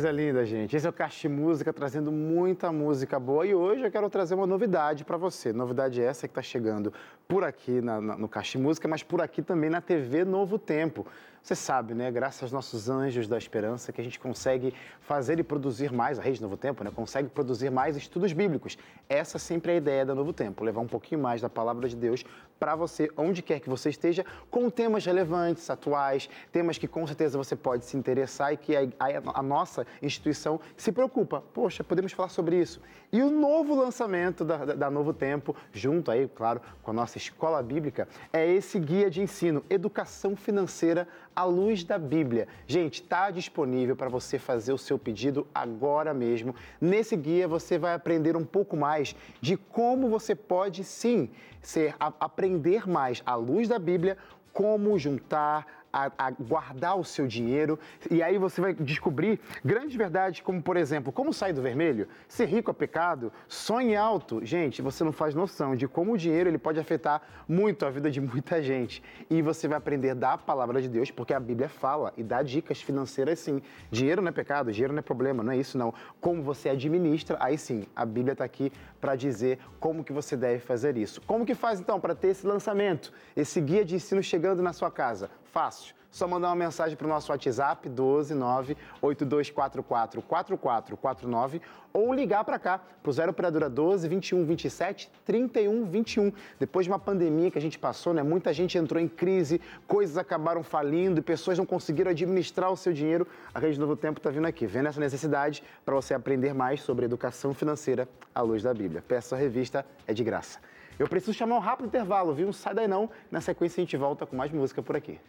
Coisa 0.00 0.12
linda, 0.12 0.46
gente. 0.46 0.74
Esse 0.74 0.86
é 0.86 0.88
o 0.88 0.94
Caixa 0.94 1.28
Música, 1.28 1.74
trazendo 1.74 2.10
muita 2.10 2.72
música 2.72 3.20
boa. 3.20 3.44
E 3.44 3.54
hoje 3.54 3.82
eu 3.82 3.90
quero 3.90 4.08
trazer 4.08 4.34
uma 4.34 4.46
novidade 4.46 5.04
para 5.04 5.18
você. 5.18 5.52
Novidade 5.52 6.00
essa 6.00 6.26
que 6.26 6.30
está 6.32 6.40
chegando 6.40 6.90
por 7.28 7.44
aqui 7.44 7.82
na, 7.82 8.00
na, 8.00 8.16
no 8.16 8.26
Caixa 8.26 8.58
Música, 8.58 8.88
mas 8.88 9.02
por 9.02 9.20
aqui 9.20 9.42
também 9.42 9.68
na 9.68 9.82
TV 9.82 10.24
Novo 10.24 10.58
Tempo. 10.58 11.06
Você 11.42 11.54
sabe, 11.54 11.94
né? 11.94 12.10
Graças 12.10 12.42
aos 12.42 12.52
nossos 12.52 12.90
anjos 12.90 13.26
da 13.26 13.38
esperança 13.38 13.92
que 13.92 14.00
a 14.00 14.04
gente 14.04 14.20
consegue 14.20 14.74
fazer 15.00 15.38
e 15.38 15.42
produzir 15.42 15.90
mais, 15.90 16.18
a 16.18 16.22
Rede 16.22 16.40
Novo 16.40 16.56
Tempo, 16.56 16.84
né? 16.84 16.92
Consegue 16.94 17.28
produzir 17.28 17.70
mais 17.70 17.96
estudos 17.96 18.32
bíblicos. 18.32 18.76
Essa 19.08 19.38
sempre 19.38 19.72
é 19.72 19.74
a 19.74 19.78
ideia 19.78 20.04
da 20.04 20.14
Novo 20.14 20.34
Tempo, 20.34 20.62
levar 20.62 20.80
um 20.80 20.86
pouquinho 20.86 21.20
mais 21.20 21.40
da 21.40 21.48
palavra 21.48 21.88
de 21.88 21.96
Deus 21.96 22.24
para 22.60 22.76
você, 22.76 23.10
onde 23.16 23.40
quer 23.40 23.58
que 23.58 23.70
você 23.70 23.88
esteja, 23.88 24.24
com 24.50 24.68
temas 24.68 25.06
relevantes, 25.06 25.70
atuais, 25.70 26.28
temas 26.52 26.76
que 26.76 26.86
com 26.86 27.06
certeza 27.06 27.38
você 27.38 27.56
pode 27.56 27.86
se 27.86 27.96
interessar 27.96 28.52
e 28.52 28.58
que 28.58 28.76
a, 28.76 28.82
a, 28.82 29.40
a 29.40 29.42
nossa 29.42 29.86
instituição 30.02 30.60
se 30.76 30.92
preocupa. 30.92 31.42
Poxa, 31.54 31.82
podemos 31.82 32.12
falar 32.12 32.28
sobre 32.28 32.60
isso. 32.60 32.82
E 33.10 33.22
o 33.22 33.30
novo 33.30 33.74
lançamento 33.74 34.44
da, 34.44 34.58
da, 34.58 34.74
da 34.74 34.90
Novo 34.90 35.14
Tempo, 35.14 35.56
junto 35.72 36.10
aí, 36.10 36.28
claro, 36.28 36.60
com 36.82 36.90
a 36.90 36.94
nossa 36.94 37.16
escola 37.16 37.62
bíblica, 37.62 38.06
é 38.30 38.46
esse 38.46 38.78
guia 38.78 39.10
de 39.10 39.22
ensino, 39.22 39.64
Educação 39.70 40.36
Financeira 40.36 41.08
à 41.34 41.44
luz 41.44 41.84
da 41.84 41.98
Bíblia. 41.98 42.48
Gente, 42.66 43.02
está 43.02 43.30
disponível 43.30 43.96
para 43.96 44.08
você 44.08 44.38
fazer 44.38 44.72
o 44.72 44.78
seu 44.78 44.98
pedido 44.98 45.46
agora 45.54 46.12
mesmo. 46.12 46.54
Nesse 46.80 47.16
guia 47.16 47.46
você 47.46 47.78
vai 47.78 47.94
aprender 47.94 48.36
um 48.36 48.44
pouco 48.44 48.76
mais 48.76 49.14
de 49.40 49.56
como 49.56 50.08
você 50.08 50.34
pode 50.34 50.84
sim 50.84 51.30
ser 51.60 51.94
a, 51.98 52.12
aprender 52.20 52.88
mais 52.88 53.22
à 53.24 53.34
luz 53.34 53.68
da 53.68 53.78
Bíblia 53.78 54.16
como 54.52 54.98
juntar 54.98 55.79
a, 55.92 56.10
a, 56.16 56.30
guardar 56.30 56.98
o 56.98 57.04
seu 57.04 57.26
dinheiro 57.26 57.78
e 58.10 58.22
aí 58.22 58.38
você 58.38 58.60
vai 58.60 58.74
descobrir 58.74 59.40
grandes 59.64 59.96
verdades, 59.96 60.40
como 60.40 60.62
por 60.62 60.76
exemplo, 60.76 61.12
como 61.12 61.32
sair 61.32 61.52
do 61.52 61.62
vermelho, 61.62 62.08
ser 62.28 62.46
rico 62.46 62.70
é 62.70 62.74
pecado, 62.74 63.32
sonhe 63.48 63.96
alto. 63.96 64.44
Gente, 64.44 64.82
você 64.82 65.04
não 65.04 65.12
faz 65.12 65.34
noção 65.34 65.74
de 65.74 65.88
como 65.88 66.12
o 66.12 66.18
dinheiro 66.18 66.48
ele 66.48 66.58
pode 66.58 66.78
afetar 66.78 67.22
muito 67.48 67.84
a 67.84 67.90
vida 67.90 68.10
de 68.10 68.20
muita 68.20 68.62
gente. 68.62 69.02
E 69.28 69.42
você 69.42 69.66
vai 69.66 69.78
aprender 69.78 70.14
da 70.14 70.38
palavra 70.38 70.80
de 70.80 70.88
Deus, 70.88 71.10
porque 71.10 71.34
a 71.34 71.40
Bíblia 71.40 71.68
fala 71.68 72.12
e 72.16 72.22
dá 72.22 72.42
dicas 72.42 72.80
financeiras 72.80 73.38
sim. 73.38 73.62
Dinheiro 73.90 74.22
não 74.22 74.28
é 74.28 74.32
pecado, 74.32 74.72
dinheiro 74.72 74.92
não 74.92 75.00
é 75.00 75.02
problema, 75.02 75.42
não 75.42 75.52
é 75.52 75.56
isso 75.56 75.76
não. 75.76 75.92
Como 76.20 76.42
você 76.42 76.68
administra, 76.68 77.36
aí 77.40 77.58
sim, 77.58 77.84
a 77.94 78.04
Bíblia 78.04 78.32
está 78.32 78.44
aqui 78.44 78.72
para 79.00 79.16
dizer 79.16 79.58
como 79.78 80.04
que 80.04 80.12
você 80.12 80.36
deve 80.36 80.60
fazer 80.60 80.96
isso. 80.96 81.20
Como 81.22 81.44
que 81.44 81.54
faz 81.54 81.80
então 81.80 81.98
para 82.00 82.14
ter 82.14 82.28
esse 82.28 82.46
lançamento, 82.46 83.12
esse 83.36 83.60
guia 83.60 83.84
de 83.84 83.96
ensino 83.96 84.22
chegando 84.22 84.62
na 84.62 84.72
sua 84.72 84.90
casa? 84.90 85.30
Fácil. 85.52 85.94
Só 86.10 86.26
mandar 86.26 86.48
uma 86.48 86.56
mensagem 86.56 86.96
para 86.96 87.06
o 87.06 87.08
nosso 87.08 87.30
WhatsApp 87.30 87.88
129 87.88 88.76
8244 89.00 90.22
4449 90.22 91.62
ou 91.92 92.12
ligar 92.12 92.44
para 92.44 92.58
cá 92.58 92.80
para 93.00 93.10
o 93.10 93.12
0 93.12 93.30
operadora 93.30 93.70
12 93.70 94.08
21 94.08 94.44
27 94.44 95.10
31 95.24 95.84
21. 95.84 96.32
Depois 96.58 96.86
de 96.86 96.90
uma 96.90 96.98
pandemia 96.98 97.50
que 97.50 97.58
a 97.58 97.60
gente 97.60 97.78
passou, 97.78 98.12
né, 98.12 98.24
muita 98.24 98.52
gente 98.52 98.76
entrou 98.76 99.00
em 99.00 99.06
crise, 99.06 99.60
coisas 99.86 100.18
acabaram 100.18 100.64
falindo 100.64 101.20
e 101.20 101.22
pessoas 101.22 101.56
não 101.56 101.66
conseguiram 101.66 102.10
administrar 102.10 102.72
o 102.72 102.76
seu 102.76 102.92
dinheiro. 102.92 103.26
A 103.54 103.60
Rede 103.60 103.78
Novo 103.78 103.94
Tempo 103.96 104.18
está 104.18 104.30
vindo 104.30 104.46
aqui, 104.46 104.66
vendo 104.66 104.88
essa 104.88 104.98
necessidade 104.98 105.62
para 105.84 105.94
você 105.94 106.12
aprender 106.12 106.52
mais 106.52 106.82
sobre 106.82 107.04
educação 107.04 107.54
financeira 107.54 108.08
à 108.34 108.40
luz 108.40 108.64
da 108.64 108.74
Bíblia. 108.74 109.00
Peça 109.06 109.36
a 109.36 109.38
revista, 109.38 109.86
é 110.08 110.12
de 110.12 110.24
graça. 110.24 110.58
Eu 110.98 111.08
preciso 111.08 111.32
chamar 111.32 111.56
um 111.56 111.60
rápido 111.60 111.86
intervalo, 111.86 112.34
viu? 112.34 112.46
Não 112.46 112.52
sai 112.52 112.74
daí 112.74 112.88
não. 112.88 113.08
Na 113.30 113.40
sequência 113.40 113.80
a 113.80 113.84
gente 113.84 113.96
volta 113.96 114.26
com 114.26 114.36
mais 114.36 114.50
música 114.50 114.82
por 114.82 114.96
aqui. 114.96 115.20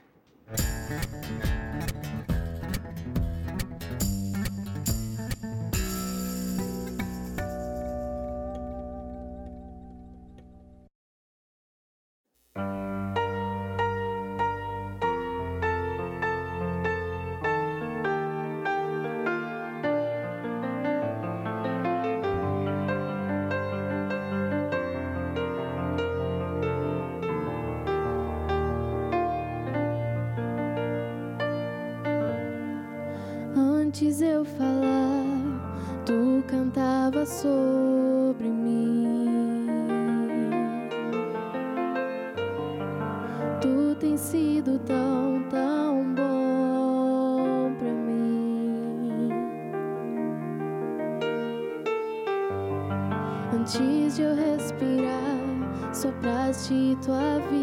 Thank 0.54 1.46
you. 1.46 1.51
Antes 34.02 34.20
eu 34.20 34.44
falar, 34.44 35.24
tu 36.08 36.44
cantava 36.48 37.24
sobre 37.24 38.50
mim. 38.50 39.68
Tu 43.62 43.96
tens 44.00 44.20
sido 44.20 44.80
tão, 44.80 45.44
tão 45.52 46.16
bom 46.16 47.76
pra 47.78 47.92
mim. 47.92 49.30
Antes 53.54 54.16
de 54.16 54.24
eu 54.24 54.34
respirar, 54.34 55.94
sopraste 55.94 56.98
tua 57.06 57.38
vida 57.52 57.61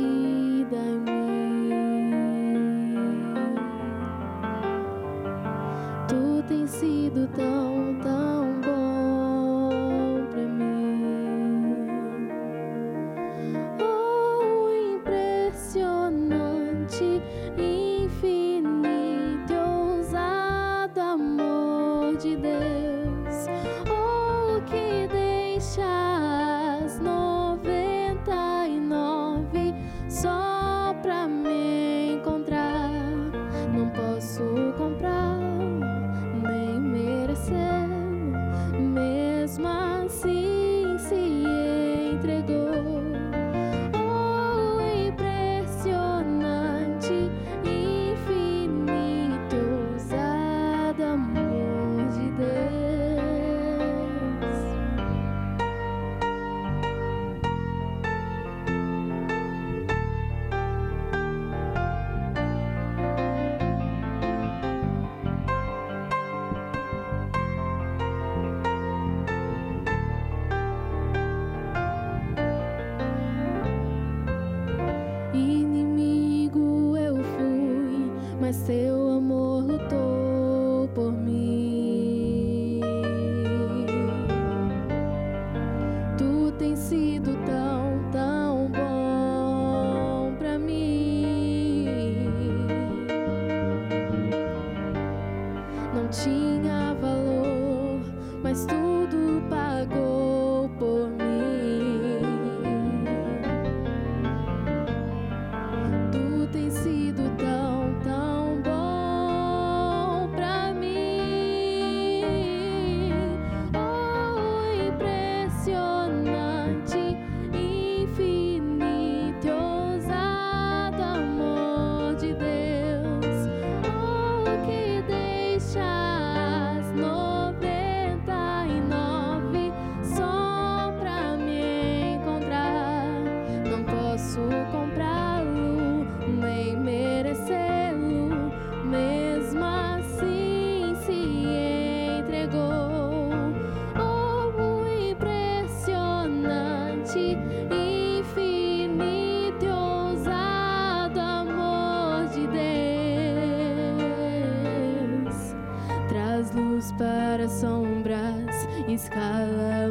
sombras, 157.47 158.67
escala 158.89 159.87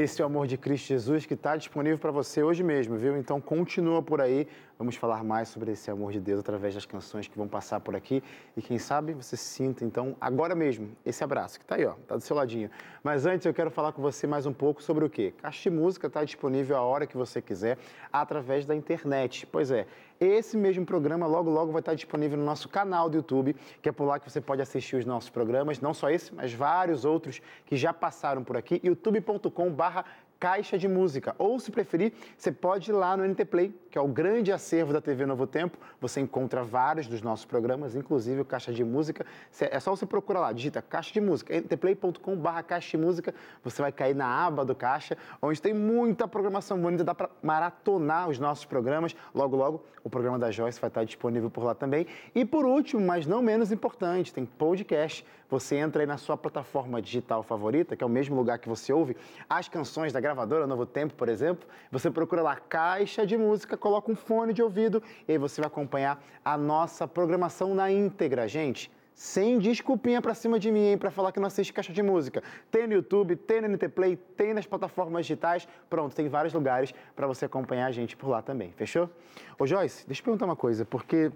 Esse 0.00 0.22
é 0.22 0.24
o 0.24 0.26
amor 0.26 0.46
de 0.46 0.56
Cristo 0.56 0.86
Jesus 0.86 1.26
que 1.26 1.34
está 1.34 1.54
disponível 1.56 1.98
para 1.98 2.10
você 2.10 2.42
hoje 2.42 2.62
mesmo, 2.62 2.96
viu? 2.96 3.18
Então 3.18 3.38
continua 3.38 4.02
por 4.02 4.18
aí. 4.18 4.48
Vamos 4.78 4.96
falar 4.96 5.22
mais 5.22 5.48
sobre 5.48 5.72
esse 5.72 5.90
amor 5.90 6.10
de 6.10 6.18
Deus 6.18 6.40
através 6.40 6.74
das 6.74 6.86
canções 6.86 7.28
que 7.28 7.36
vão 7.36 7.46
passar 7.46 7.80
por 7.80 7.94
aqui. 7.94 8.22
E 8.56 8.62
quem 8.62 8.78
sabe 8.78 9.12
você 9.12 9.36
sinta, 9.36 9.84
então, 9.84 10.16
agora 10.18 10.54
mesmo, 10.54 10.88
esse 11.04 11.22
abraço 11.22 11.58
que 11.58 11.66
está 11.66 11.74
aí, 11.74 11.84
ó, 11.84 11.92
tá 12.08 12.16
do 12.16 12.22
seu 12.22 12.34
ladinho. 12.34 12.70
Mas 13.04 13.26
antes 13.26 13.44
eu 13.44 13.52
quero 13.52 13.70
falar 13.70 13.92
com 13.92 14.00
você 14.00 14.26
mais 14.26 14.46
um 14.46 14.54
pouco 14.54 14.82
sobre 14.82 15.04
o 15.04 15.10
quê? 15.10 15.34
Caixa 15.42 15.68
de 15.68 15.76
Música 15.76 16.06
está 16.06 16.24
disponível 16.24 16.78
a 16.78 16.80
hora 16.80 17.06
que 17.06 17.14
você 17.14 17.42
quiser, 17.42 17.76
através 18.10 18.64
da 18.64 18.74
internet. 18.74 19.46
Pois 19.52 19.70
é, 19.70 19.86
esse 20.20 20.56
mesmo 20.56 20.84
programa 20.84 21.26
logo, 21.26 21.48
logo 21.48 21.72
vai 21.72 21.80
estar 21.80 21.94
disponível 21.94 22.38
no 22.38 22.44
nosso 22.44 22.68
canal 22.68 23.08
do 23.08 23.16
YouTube, 23.16 23.56
que 23.80 23.88
é 23.88 23.92
por 23.92 24.04
lá 24.04 24.20
que 24.20 24.30
você 24.30 24.40
pode 24.40 24.60
assistir 24.60 24.96
os 24.96 25.06
nossos 25.06 25.30
programas, 25.30 25.80
não 25.80 25.94
só 25.94 26.10
esse, 26.10 26.34
mas 26.34 26.52
vários 26.52 27.06
outros 27.06 27.40
que 27.64 27.74
já 27.74 27.92
passaram 27.92 28.44
por 28.44 28.56
aqui, 28.56 28.80
youtube.com 28.84 29.72
barra 29.72 30.04
Caixa 30.38 30.78
de 30.78 30.88
Música. 30.88 31.34
Ou, 31.38 31.60
se 31.60 31.70
preferir, 31.70 32.14
você 32.36 32.50
pode 32.50 32.90
ir 32.90 32.94
lá 32.94 33.16
no 33.16 33.26
NT 33.26 33.44
Play, 33.44 33.74
que 33.90 33.98
é 33.98 34.00
o 34.00 34.06
grande 34.06 34.52
acervo 34.52 34.92
da 34.92 35.00
TV 35.00 35.26
Novo 35.26 35.46
Tempo. 35.46 35.76
Você 36.00 36.20
encontra 36.20 36.62
vários 36.62 37.06
dos 37.06 37.20
nossos 37.20 37.44
programas, 37.44 37.96
inclusive 37.96 38.40
o 38.40 38.44
Caixa 38.44 38.72
de 38.72 38.84
Música. 38.84 39.26
É 39.60 39.80
só 39.80 39.94
você 39.94 40.06
procurar 40.06 40.40
lá, 40.40 40.52
digita 40.52 40.80
Caixa 40.80 41.12
de 41.12 41.20
Música, 41.20 41.58
ntplay.com 41.58 42.36
barra 42.36 42.62
Caixa 42.62 42.96
de 42.96 43.04
Música. 43.04 43.34
Você 43.64 43.82
vai 43.82 43.90
cair 43.90 44.14
na 44.14 44.26
aba 44.26 44.64
do 44.64 44.74
Caixa, 44.74 45.16
onde 45.42 45.60
tem 45.60 45.74
muita 45.74 46.28
programação 46.28 46.80
bonita, 46.80 47.02
dá 47.02 47.14
para 47.14 47.28
maratonar 47.42 48.28
os 48.28 48.38
nossos 48.38 48.64
programas. 48.64 49.14
Logo, 49.34 49.56
logo, 49.56 49.84
o 50.04 50.08
programa 50.08 50.38
da 50.38 50.50
Joyce 50.50 50.80
vai 50.80 50.88
estar 50.88 51.04
disponível 51.04 51.50
por 51.50 51.64
lá 51.64 51.74
também. 51.74 52.06
E 52.34 52.44
por 52.44 52.64
último, 52.64 53.04
mas 53.04 53.26
não 53.26 53.42
menos 53.42 53.72
importante, 53.72 54.32
tem 54.32 54.44
podcast. 54.46 55.24
Você 55.50 55.74
entra 55.74 56.02
aí 56.02 56.06
na 56.06 56.16
sua 56.16 56.36
plataforma 56.36 57.02
digital 57.02 57.42
favorita, 57.42 57.96
que 57.96 58.04
é 58.04 58.06
o 58.06 58.10
mesmo 58.10 58.36
lugar 58.36 58.60
que 58.60 58.68
você 58.68 58.92
ouve 58.92 59.16
as 59.48 59.68
canções 59.68 60.12
da 60.12 60.20
gravadora 60.20 60.64
Novo 60.64 60.86
Tempo, 60.86 61.14
por 61.14 61.28
exemplo. 61.28 61.68
Você 61.90 62.08
procura 62.08 62.40
lá 62.40 62.54
Caixa 62.54 63.26
de 63.26 63.36
Música, 63.36 63.76
coloca 63.80 64.12
um 64.12 64.14
fone 64.14 64.52
de 64.52 64.62
ouvido 64.62 65.02
e 65.26 65.32
aí 65.32 65.38
você 65.38 65.60
vai 65.60 65.66
acompanhar 65.66 66.22
a 66.44 66.56
nossa 66.56 67.08
programação 67.08 67.74
na 67.74 67.90
íntegra, 67.90 68.46
gente. 68.46 68.90
Sem 69.12 69.58
desculpinha 69.58 70.22
pra 70.22 70.32
cima 70.32 70.58
de 70.58 70.70
mim, 70.70 70.86
hein, 70.90 70.98
pra 70.98 71.10
falar 71.10 71.32
que 71.32 71.40
não 71.40 71.46
assiste 71.46 71.72
caixa 71.72 71.92
de 71.92 72.02
música. 72.02 72.42
Tem 72.70 72.86
no 72.86 72.94
YouTube, 72.94 73.36
tem 73.36 73.60
no 73.60 73.68
NT 73.68 73.88
Play, 73.88 74.16
tem 74.36 74.54
nas 74.54 74.66
plataformas 74.66 75.26
digitais. 75.26 75.68
Pronto, 75.90 76.14
tem 76.14 76.28
vários 76.28 76.54
lugares 76.54 76.94
pra 77.14 77.26
você 77.26 77.44
acompanhar 77.44 77.86
a 77.86 77.90
gente 77.90 78.16
por 78.16 78.28
lá 78.28 78.40
também, 78.40 78.72
fechou? 78.72 79.10
Ô 79.58 79.66
Joyce, 79.66 80.06
deixa 80.06 80.20
eu 80.20 80.24
perguntar 80.24 80.46
uma 80.46 80.56
coisa, 80.56 80.84
porque 80.84 81.30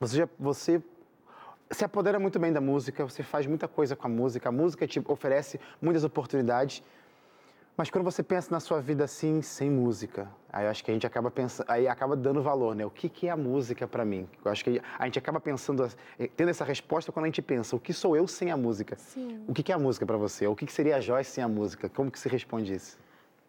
você 0.00 0.16
já 0.16 0.28
você 0.38 0.82
se 1.70 1.84
apodera 1.84 2.18
muito 2.18 2.38
bem 2.38 2.52
da 2.52 2.60
música, 2.60 3.04
você 3.04 3.22
faz 3.22 3.46
muita 3.46 3.66
coisa 3.66 3.96
com 3.96 4.06
a 4.06 4.10
música, 4.10 4.48
a 4.48 4.52
música 4.52 4.86
te 4.86 5.00
oferece 5.06 5.60
muitas 5.80 6.04
oportunidades. 6.04 6.82
Mas 7.76 7.90
quando 7.90 8.04
você 8.04 8.22
pensa 8.22 8.50
na 8.50 8.58
sua 8.58 8.80
vida 8.80 9.04
assim, 9.04 9.42
sem 9.42 9.70
música, 9.70 10.30
aí 10.50 10.64
eu 10.64 10.70
acho 10.70 10.82
que 10.82 10.90
a 10.90 10.94
gente 10.94 11.06
acaba 11.06 11.30
pensando, 11.30 11.66
aí 11.68 11.86
acaba 11.86 12.16
dando 12.16 12.42
valor, 12.42 12.74
né? 12.74 12.86
O 12.86 12.90
que, 12.90 13.06
que 13.06 13.28
é 13.28 13.30
a 13.30 13.36
música 13.36 13.86
para 13.86 14.02
mim? 14.02 14.26
Eu 14.42 14.50
acho 14.50 14.64
que 14.64 14.80
a 14.98 15.04
gente 15.04 15.18
acaba 15.18 15.38
pensando, 15.38 15.86
eh, 16.18 16.30
tendo 16.34 16.48
essa 16.48 16.64
resposta 16.64 17.12
quando 17.12 17.26
a 17.26 17.28
gente 17.28 17.42
pensa, 17.42 17.76
o 17.76 17.80
que 17.80 17.92
sou 17.92 18.16
eu 18.16 18.26
sem 18.26 18.50
a 18.50 18.56
música? 18.56 18.96
Sim. 18.96 19.44
O 19.46 19.52
que, 19.52 19.62
que 19.62 19.70
é 19.70 19.74
a 19.74 19.78
música 19.78 20.06
para 20.06 20.16
você? 20.16 20.46
O 20.46 20.56
que, 20.56 20.64
que 20.64 20.72
seria 20.72 20.96
a 20.96 21.00
Joyce 21.00 21.32
sem 21.32 21.44
a 21.44 21.48
música? 21.48 21.86
Como 21.90 22.10
que 22.10 22.18
se 22.18 22.30
responde 22.30 22.72
isso? 22.72 22.98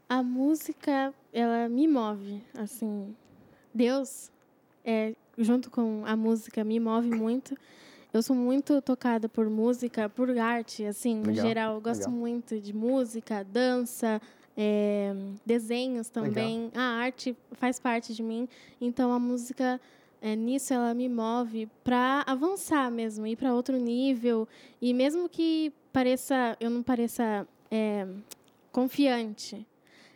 A 0.10 0.22
música, 0.22 1.14
ela 1.32 1.70
me 1.70 1.88
move, 1.88 2.44
assim. 2.58 3.16
Deus, 3.74 4.30
é, 4.84 5.14
junto 5.38 5.72
com 5.72 6.04
a 6.06 6.18
música, 6.18 6.66
me 6.66 6.82
move 6.82 7.12
muito. 7.12 7.56
Eu 8.14 8.22
sou 8.22 8.36
muito 8.36 8.82
tocada 8.82 9.28
por 9.28 9.50
música, 9.50 10.10
por 10.10 10.36
arte, 10.38 10.86
assim, 10.86 11.16
no 11.16 11.28
Legal, 11.28 11.46
geral. 11.46 11.76
Eu 11.76 11.82
gosto 11.82 12.06
legal. 12.06 12.14
muito 12.16 12.60
de 12.60 12.74
música, 12.74 13.44
dança, 13.44 14.22
é, 14.56 15.14
desenhos 15.46 16.10
também. 16.10 16.72
A 16.74 16.82
arte 17.02 17.36
faz 17.54 17.80
parte 17.80 18.14
de 18.16 18.24
mim. 18.24 18.48
Então, 18.80 19.12
a 19.12 19.20
música, 19.20 19.80
é, 20.22 20.36
nisso, 20.36 20.74
ela 20.74 20.94
me 20.94 21.08
move 21.10 21.70
para 21.84 22.24
avançar 22.26 22.90
mesmo, 22.90 23.28
ir 23.28 23.36
para 23.36 23.54
outro 23.54 23.78
nível. 23.78 24.48
E 24.82 24.94
mesmo 24.94 25.28
que 25.30 25.72
pareça, 25.92 26.56
eu 26.60 26.70
não 26.70 26.82
pareça 26.82 27.46
é, 27.70 28.08
confiante, 28.72 29.66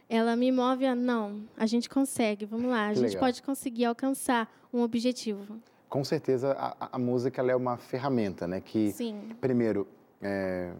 ela 0.10 0.36
me 0.36 0.52
move 0.52 0.86
a 0.86 0.94
não, 0.96 1.42
a 1.58 1.66
gente 1.66 1.90
consegue, 1.90 2.46
vamos 2.46 2.70
lá, 2.70 2.88
a 2.88 2.90
Que 2.90 2.96
gente 3.00 3.08
legal. 3.10 3.22
pode 3.22 3.42
conseguir 3.42 3.86
alcançar 3.86 4.52
um 4.74 4.82
objetivo. 4.82 5.58
Com 5.92 6.06
certeza, 6.06 6.54
a, 6.54 6.88
a- 6.94 6.98
música 6.98 7.42
é 7.42 7.54
uma 7.54 7.76
ferramenta, 7.76 8.48
né? 8.48 8.62
Que, 8.62 8.94
Sim, 8.94 9.36
primeiro, 9.42 9.86
é, 10.22 10.72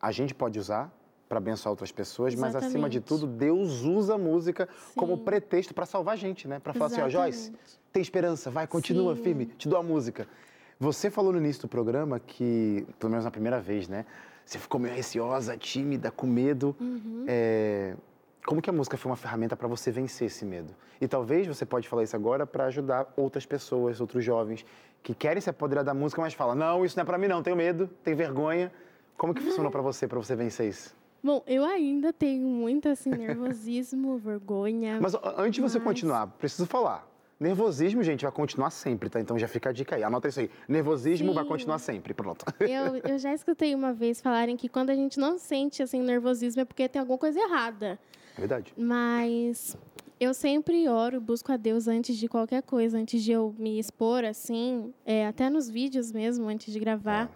a 0.00 0.10
gente 0.10 0.34
pode 0.34 0.58
usar 0.58 0.90
para 1.28 1.36
abençoar 1.36 1.70
outras 1.70 1.92
pessoas, 1.92 2.34
mas 2.34 2.56
acima 2.56 2.88
de 2.88 2.96
Exatamente. 2.96 3.26
tudo, 3.26 3.26
Deus 3.26 3.82
usa 3.82 4.14
a 4.14 4.18
música 4.18 4.66
como 4.96 5.18
Sim. 5.18 5.22
pretexto 5.22 5.74
para 5.74 5.84
salvar 5.84 6.14
a 6.14 6.16
gente, 6.16 6.48
né? 6.48 6.58
Para 6.60 6.72
falar 6.72 6.86
assim, 6.86 7.02
ó, 7.02 7.08
Joyce, 7.10 7.40
Exatamente. 7.50 7.80
tem 7.92 8.00
esperança, 8.00 8.50
vai, 8.50 8.66
continua 8.66 9.14
Sim. 9.14 9.22
firme, 9.22 9.44
te 9.44 9.68
dou 9.68 9.78
a 9.78 9.82
música. 9.82 10.26
Você 10.80 11.10
falou 11.10 11.30
no 11.30 11.36
início 11.38 11.60
do 11.60 11.68
programa 11.68 12.18
que, 12.18 12.86
pelo 12.98 13.10
menos 13.10 13.26
na 13.26 13.30
primeira 13.30 13.60
vez, 13.60 13.86
né? 13.86 14.06
Você 14.46 14.58
ficou 14.58 14.80
meio 14.80 14.94
receosa, 14.94 15.58
tímida, 15.58 16.10
com 16.10 16.26
medo. 16.26 16.74
Uhum. 16.80 17.24
É, 17.28 17.94
Como 18.46 18.60
que 18.60 18.68
a 18.68 18.72
música 18.72 18.96
foi 18.96 19.10
uma 19.10 19.16
ferramenta 19.16 19.56
para 19.56 19.66
você 19.66 19.90
vencer 19.90 20.26
esse 20.26 20.44
medo? 20.44 20.74
E 21.00 21.08
talvez 21.08 21.46
você 21.46 21.64
pode 21.64 21.88
falar 21.88 22.02
isso 22.02 22.14
agora 22.14 22.46
para 22.46 22.66
ajudar 22.66 23.10
outras 23.16 23.46
pessoas, 23.46 24.00
outros 24.00 24.22
jovens 24.22 24.66
que 25.02 25.14
querem 25.14 25.40
se 25.40 25.48
apoderar 25.48 25.82
da 25.82 25.94
música, 25.94 26.20
mas 26.20 26.34
falam: 26.34 26.54
"Não, 26.54 26.84
isso 26.84 26.96
não 26.96 27.02
é 27.02 27.04
para 27.06 27.16
mim 27.16 27.26
não, 27.26 27.42
tenho 27.42 27.56
medo, 27.56 27.88
tenho 28.02 28.16
vergonha". 28.16 28.70
Como 29.16 29.32
que 29.32 29.40
funcionou 29.40 29.70
para 29.70 29.80
você, 29.80 30.06
para 30.06 30.18
você 30.18 30.36
vencer 30.36 30.68
isso? 30.68 30.94
Bom, 31.22 31.42
eu 31.46 31.64
ainda 31.64 32.12
tenho 32.12 32.46
muito 32.46 32.88
assim 32.88 33.10
nervosismo, 33.10 34.18
vergonha. 34.18 34.98
Mas 35.00 35.14
antes 35.38 35.54
de 35.54 35.60
você 35.62 35.78
Mas- 35.78 35.86
continuar, 35.88 36.26
preciso 36.26 36.66
falar. 36.66 37.08
Nervosismo, 37.40 38.02
gente, 38.02 38.22
vai 38.22 38.30
continuar 38.32 38.70
sempre, 38.70 39.08
tá? 39.08 39.20
Então 39.20 39.38
já 39.38 39.48
fica 39.48 39.70
a 39.70 39.72
dica 39.72 39.96
aí. 39.96 40.04
Anota 40.04 40.28
isso 40.28 40.40
aí. 40.40 40.50
Nervosismo 40.68 41.32
vai 41.32 41.42
Sim. 41.44 41.48
continuar 41.48 41.78
sempre. 41.78 42.12
Pronto. 42.14 42.44
Eu, 42.60 42.96
eu 42.96 43.18
já 43.18 43.32
escutei 43.34 43.74
uma 43.74 43.92
vez 43.92 44.20
falarem 44.20 44.56
que 44.56 44.68
quando 44.68 44.90
a 44.90 44.94
gente 44.94 45.18
não 45.18 45.36
sente 45.38 45.82
assim 45.82 46.00
nervosismo 46.02 46.60
é 46.62 46.64
porque 46.64 46.88
tem 46.88 47.00
alguma 47.00 47.18
coisa 47.18 47.40
errada. 47.40 47.98
É 48.36 48.40
verdade. 48.40 48.72
Mas 48.76 49.76
eu 50.18 50.32
sempre 50.34 50.88
oro, 50.88 51.20
busco 51.20 51.52
a 51.52 51.56
Deus 51.56 51.86
antes 51.88 52.16
de 52.16 52.28
qualquer 52.28 52.62
coisa, 52.62 52.98
antes 52.98 53.22
de 53.22 53.32
eu 53.32 53.54
me 53.58 53.78
expor 53.78 54.24
assim, 54.24 54.92
é, 55.04 55.26
até 55.26 55.48
nos 55.50 55.68
vídeos 55.68 56.10
mesmo, 56.12 56.48
antes 56.48 56.72
de 56.72 56.78
gravar. 56.80 57.30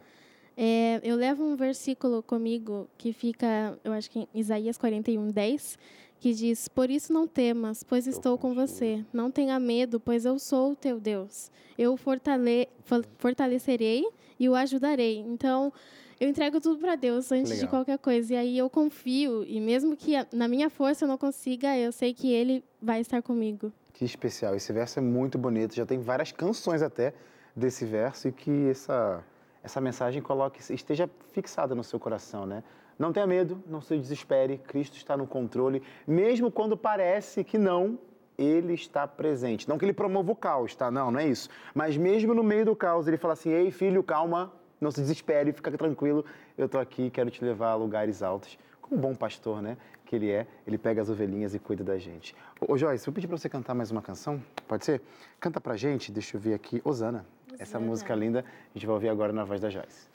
É, 0.56 1.00
eu 1.04 1.14
levo 1.14 1.44
um 1.44 1.54
versículo 1.54 2.22
comigo 2.22 2.88
que 2.98 3.12
fica, 3.12 3.78
eu 3.84 3.92
acho 3.92 4.10
que 4.10 4.20
em 4.20 4.28
Isaías 4.34 4.76
41, 4.76 5.28
10, 5.28 5.78
que 6.18 6.34
diz: 6.34 6.66
Por 6.66 6.90
isso 6.90 7.12
não 7.12 7.28
temas, 7.28 7.84
pois 7.84 8.08
estou 8.08 8.36
com 8.36 8.52
você. 8.54 9.04
Não 9.12 9.30
tenha 9.30 9.58
medo, 9.60 10.00
pois 10.00 10.24
eu 10.24 10.36
sou 10.38 10.72
o 10.72 10.76
teu 10.76 10.98
Deus. 10.98 11.48
Eu 11.78 11.92
o 11.92 11.96
fortale 11.96 12.68
for- 12.82 13.06
fortalecerei 13.18 14.04
e 14.36 14.48
o 14.48 14.54
ajudarei. 14.56 15.18
Então, 15.18 15.72
eu 16.20 16.28
entrego 16.28 16.60
tudo 16.60 16.78
para 16.78 16.96
Deus 16.96 17.30
antes 17.30 17.50
de 17.50 17.56
legal. 17.56 17.70
qualquer 17.70 17.98
coisa. 17.98 18.34
E 18.34 18.36
aí 18.36 18.58
eu 18.58 18.68
confio, 18.68 19.44
e 19.44 19.60
mesmo 19.60 19.96
que 19.96 20.14
na 20.32 20.48
minha 20.48 20.68
força 20.68 21.04
eu 21.04 21.08
não 21.08 21.16
consiga, 21.16 21.76
eu 21.76 21.92
sei 21.92 22.12
que 22.12 22.32
Ele 22.32 22.64
vai 22.82 23.00
estar 23.00 23.22
comigo. 23.22 23.72
Que 23.92 24.04
especial. 24.04 24.54
Esse 24.54 24.72
verso 24.72 24.98
é 24.98 25.02
muito 25.02 25.38
bonito. 25.38 25.74
Já 25.74 25.86
tem 25.86 26.00
várias 26.00 26.32
canções 26.32 26.82
até 26.82 27.14
desse 27.54 27.84
verso 27.84 28.28
e 28.28 28.32
que 28.32 28.68
essa, 28.68 29.24
essa 29.62 29.80
mensagem 29.80 30.20
coloque, 30.22 30.60
esteja 30.72 31.08
fixada 31.32 31.74
no 31.74 31.84
seu 31.84 31.98
coração, 31.98 32.46
né? 32.46 32.62
Não 32.98 33.12
tenha 33.12 33.26
medo, 33.26 33.62
não 33.66 33.80
se 33.80 33.96
desespere. 33.96 34.58
Cristo 34.58 34.96
está 34.96 35.16
no 35.16 35.26
controle. 35.26 35.82
Mesmo 36.06 36.50
quando 36.50 36.76
parece 36.76 37.44
que 37.44 37.56
não, 37.56 37.96
Ele 38.36 38.74
está 38.74 39.06
presente. 39.06 39.68
Não 39.68 39.78
que 39.78 39.84
Ele 39.84 39.92
promova 39.92 40.32
o 40.32 40.36
caos, 40.36 40.74
tá? 40.74 40.90
Não, 40.90 41.10
não 41.12 41.20
é 41.20 41.28
isso. 41.28 41.48
Mas 41.72 41.96
mesmo 41.96 42.34
no 42.34 42.42
meio 42.42 42.64
do 42.64 42.74
caos, 42.74 43.06
Ele 43.06 43.16
fala 43.16 43.34
assim, 43.34 43.50
Ei, 43.50 43.70
filho, 43.70 44.02
calma, 44.02 44.52
não 44.80 44.90
se 44.90 45.00
desespere, 45.00 45.52
fica 45.52 45.70
tranquilo. 45.70 46.24
Eu 46.56 46.66
estou 46.66 46.80
aqui, 46.80 47.10
quero 47.10 47.30
te 47.30 47.44
levar 47.44 47.70
a 47.70 47.74
lugares 47.74 48.22
altos. 48.22 48.58
Como 48.80 48.96
um 48.96 49.00
bom 49.00 49.14
pastor, 49.14 49.60
né? 49.60 49.76
Que 50.04 50.16
ele 50.16 50.30
é, 50.30 50.46
ele 50.66 50.78
pega 50.78 51.02
as 51.02 51.10
ovelhinhas 51.10 51.54
e 51.54 51.58
cuida 51.58 51.84
da 51.84 51.98
gente. 51.98 52.34
Ô, 52.60 52.72
ô 52.72 52.78
Joyce, 52.78 53.04
vou 53.04 53.14
pedir 53.14 53.26
para 53.26 53.36
você 53.36 53.48
cantar 53.48 53.74
mais 53.74 53.90
uma 53.90 54.00
canção, 54.00 54.42
pode 54.66 54.84
ser? 54.84 55.02
Canta 55.38 55.60
pra 55.60 55.76
gente, 55.76 56.10
deixa 56.10 56.36
eu 56.36 56.40
ver 56.40 56.54
aqui, 56.54 56.80
Osana. 56.84 57.26
Essa 57.58 57.78
música 57.78 58.14
linda, 58.14 58.44
a 58.44 58.78
gente 58.78 58.86
vai 58.86 58.94
ouvir 58.94 59.08
agora 59.08 59.32
na 59.32 59.44
voz 59.44 59.60
da 59.60 59.68
Joyce. 59.68 60.08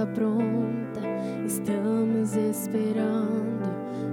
Está 0.00 0.06
pronta. 0.06 1.00
Estamos 1.44 2.34
esperando 2.34 3.68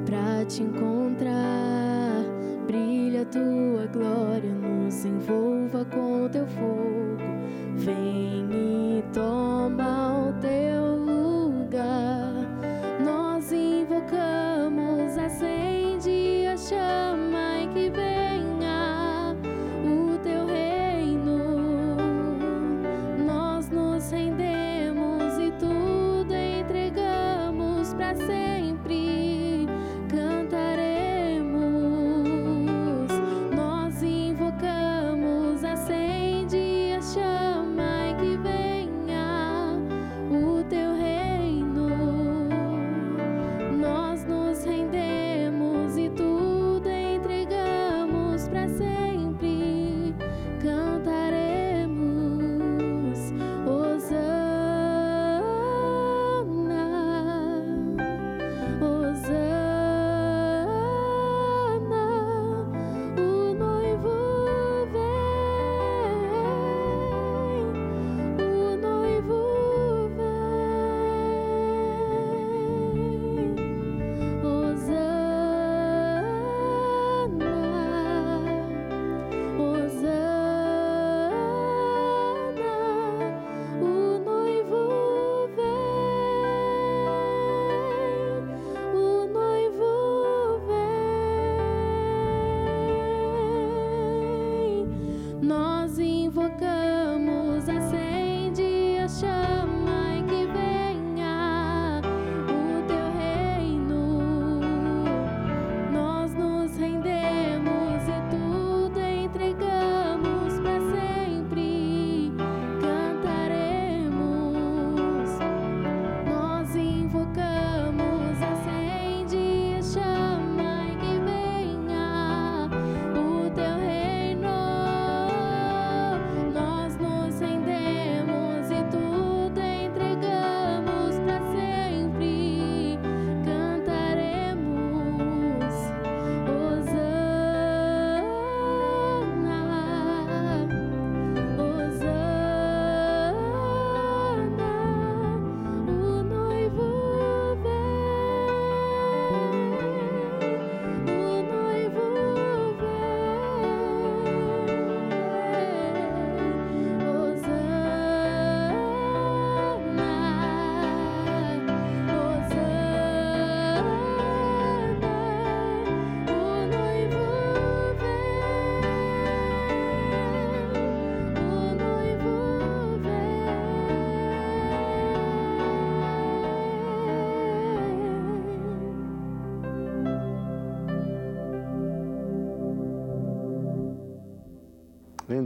pra 0.05 0.43
te 0.45 0.63
encontrar. 0.63 2.25
Brilha 2.65 3.25
tua 3.25 3.85
glória, 3.91 4.51
nos 4.51 5.05
envolva 5.05 5.85
com 5.85 6.27
teu 6.29 6.45
fogo. 6.47 6.76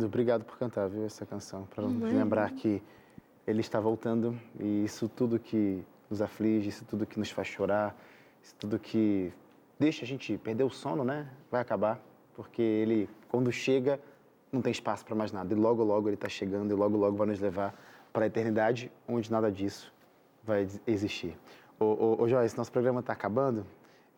Lindo, 0.02 0.08
obrigado 0.08 0.44
por 0.44 0.58
cantar, 0.58 0.90
viu, 0.90 1.06
essa 1.06 1.26
canção, 1.28 1.68
para 1.76 1.86
lembrar 1.86 2.52
que 2.52 2.82
Ele 3.46 3.62
está 3.62 3.80
voltando 3.80 4.36
e 4.60 4.84
isso 4.84 5.08
tudo 5.08 5.38
que 5.38 5.84
nos 6.10 6.22
aflige, 6.24 6.70
isso 6.70 6.84
tudo 6.86 7.06
que 7.06 7.20
nos 7.20 7.30
faz 7.30 7.48
chorar, 7.48 7.96
isso 8.42 8.56
tudo 8.58 8.80
que 8.80 9.32
deixa 9.80 10.04
a 10.04 10.08
gente 10.08 10.38
perder 10.40 10.64
o 10.64 10.72
sono, 10.72 11.04
né? 11.04 11.30
Vai 11.52 11.62
acabar, 11.62 12.02
porque 12.36 12.62
Ele, 12.62 13.08
quando 13.30 13.52
chega, 13.52 14.00
não 14.52 14.60
tem 14.60 14.72
espaço 14.72 15.06
para 15.06 15.14
mais 15.14 15.32
nada. 15.32 15.54
E 15.54 15.56
logo, 15.56 15.84
logo 15.84 16.10
Ele 16.10 16.16
está 16.16 16.28
chegando 16.28 16.72
e 16.72 16.74
logo, 16.74 16.98
logo 16.98 17.16
vai 17.16 17.28
nos 17.28 17.40
levar 17.40 17.76
para 18.12 18.26
a 18.26 18.28
eternidade, 18.28 18.92
onde 19.08 19.32
nada 19.32 19.52
disso 19.52 19.94
vai 20.44 20.68
existir. 20.88 21.38
Ô, 21.80 21.86
ô, 21.86 22.24
ô 22.24 22.28
Joyce, 22.28 22.58
nosso 22.58 22.72
programa 22.72 23.02
está 23.02 23.14
acabando 23.14 23.66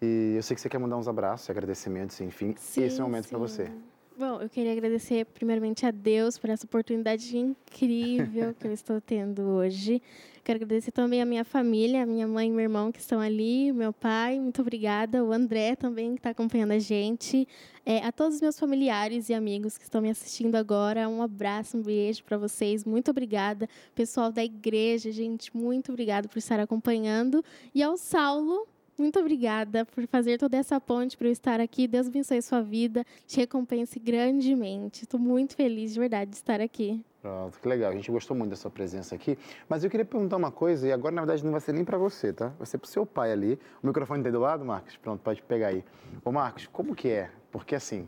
e 0.02 0.34
eu 0.38 0.44
sei 0.44 0.56
que 0.56 0.62
você 0.62 0.70
quer 0.70 0.80
mandar 0.80 0.96
uns 0.96 1.10
abraços, 1.10 1.50
agradecimentos, 1.50 2.20
enfim. 2.22 2.56
Sim, 2.58 2.84
esse 2.84 3.02
é 3.02 3.04
o 3.04 3.08
momento 3.08 3.28
para 3.28 3.38
você. 3.38 3.70
Bom, 4.16 4.40
eu 4.40 4.48
queria 4.48 4.72
agradecer 4.72 5.26
primeiramente 5.26 5.88
a 5.88 5.92
Deus 5.92 6.38
por 6.38 6.48
essa 6.48 6.68
oportunidade 6.68 7.36
incrível 7.36 8.54
que 8.54 8.68
eu 8.68 8.72
estou 8.74 9.02
tendo 9.02 9.42
hoje. 9.42 10.00
Quero 10.44 10.58
agradecer 10.58 10.92
também 10.92 11.20
a 11.20 11.26
minha 11.26 11.44
família, 11.44 12.04
a 12.04 12.06
minha 12.06 12.28
mãe 12.28 12.48
e 12.48 12.52
meu 12.52 12.62
irmão 12.62 12.92
que 12.92 13.00
estão 13.00 13.20
ali, 13.20 13.72
meu 13.72 13.92
pai, 13.92 14.40
muito 14.40 14.62
obrigada. 14.62 15.24
O 15.24 15.34
André 15.34 15.76
também 15.76 16.12
que 16.12 16.20
está 16.20 16.30
acompanhando 16.30 16.74
a 16.74 16.80
gente. 16.80 17.48
É, 17.84 18.06
a 18.06 18.12
todos 18.12 18.36
os 18.36 18.42
meus 18.42 18.60
familiares 18.60 19.30
e 19.30 19.34
amigos 19.34 19.80
que 19.80 19.84
estão 19.84 20.00
me 20.00 20.12
assistindo 20.12 20.56
agora, 20.56 21.10
um 21.10 21.24
abraço, 21.24 21.78
um 21.78 21.82
beijo 21.82 22.24
para 22.24 22.38
vocês. 22.38 22.86
Muito 22.86 23.10
obrigada. 23.10 23.68
Pessoal 23.96 24.32
da 24.32 24.44
igreja, 24.44 25.12
gente, 25.12 25.56
muito 25.58 25.92
obrigada 25.92 26.28
por 26.28 26.38
estar 26.38 26.60
acompanhando. 26.60 27.44
E 27.74 27.82
ao 27.82 27.98
Saulo, 27.98 28.68
muito 28.98 29.20
obrigada 29.20 29.86
por 29.86 30.06
fazer 30.08 30.38
toda 30.38 30.58
essa 30.58 30.80
ponte 30.80 31.18
para 31.18 31.28
eu 31.28 31.32
estar 31.32 31.60
aqui. 31.60 31.88
Deus 31.88 32.08
abençoe 32.08 32.42
sua 32.42 32.62
vida, 32.62 33.06
te 33.26 33.38
recompense 33.38 34.00
grandemente. 34.00 35.04
Estou 35.04 35.20
muito 35.20 35.56
feliz 35.56 35.94
de 35.94 36.00
verdade 36.00 36.32
de 36.32 36.38
estar 36.38 36.62
aqui. 36.62 37.04
Pronto, 37.22 37.60
que 37.60 37.68
legal. 37.68 37.92
A 37.92 37.96
gente 37.96 38.12
gostou 38.12 38.36
muito 38.36 38.50
da 38.50 38.56
sua 38.56 38.70
presença 38.70 39.16
aqui. 39.16 39.38
Mas 39.70 39.84
eu 39.84 39.90
queria 39.90 40.06
perguntar 40.06 40.36
uma 40.36 40.52
coisa, 40.52 40.88
e 40.88 40.92
agora 40.92 41.16
na 41.16 41.22
verdade 41.22 41.44
não 41.44 41.52
vai 41.52 41.62
ser 41.62 41.74
nem 41.74 41.86
para 41.86 41.98
você, 41.98 42.34
tá? 42.34 42.50
Vai 42.58 42.68
ser 42.68 42.78
para 42.78 42.86
o 42.86 42.90
seu 42.90 43.06
pai 43.06 43.32
ali. 43.32 43.58
O 43.82 43.88
microfone 43.88 44.20
está 44.20 44.30
do 44.30 44.40
lado, 44.40 44.66
Marcos? 44.66 44.98
Pronto, 44.98 45.22
pode 45.22 45.42
pegar 45.42 45.68
aí. 45.68 45.84
Ô 46.24 46.32
Marcos, 46.32 46.68
como 46.68 46.94
que 46.94 47.10
é? 47.10 47.32
Porque 47.52 47.76
assim, 47.76 48.06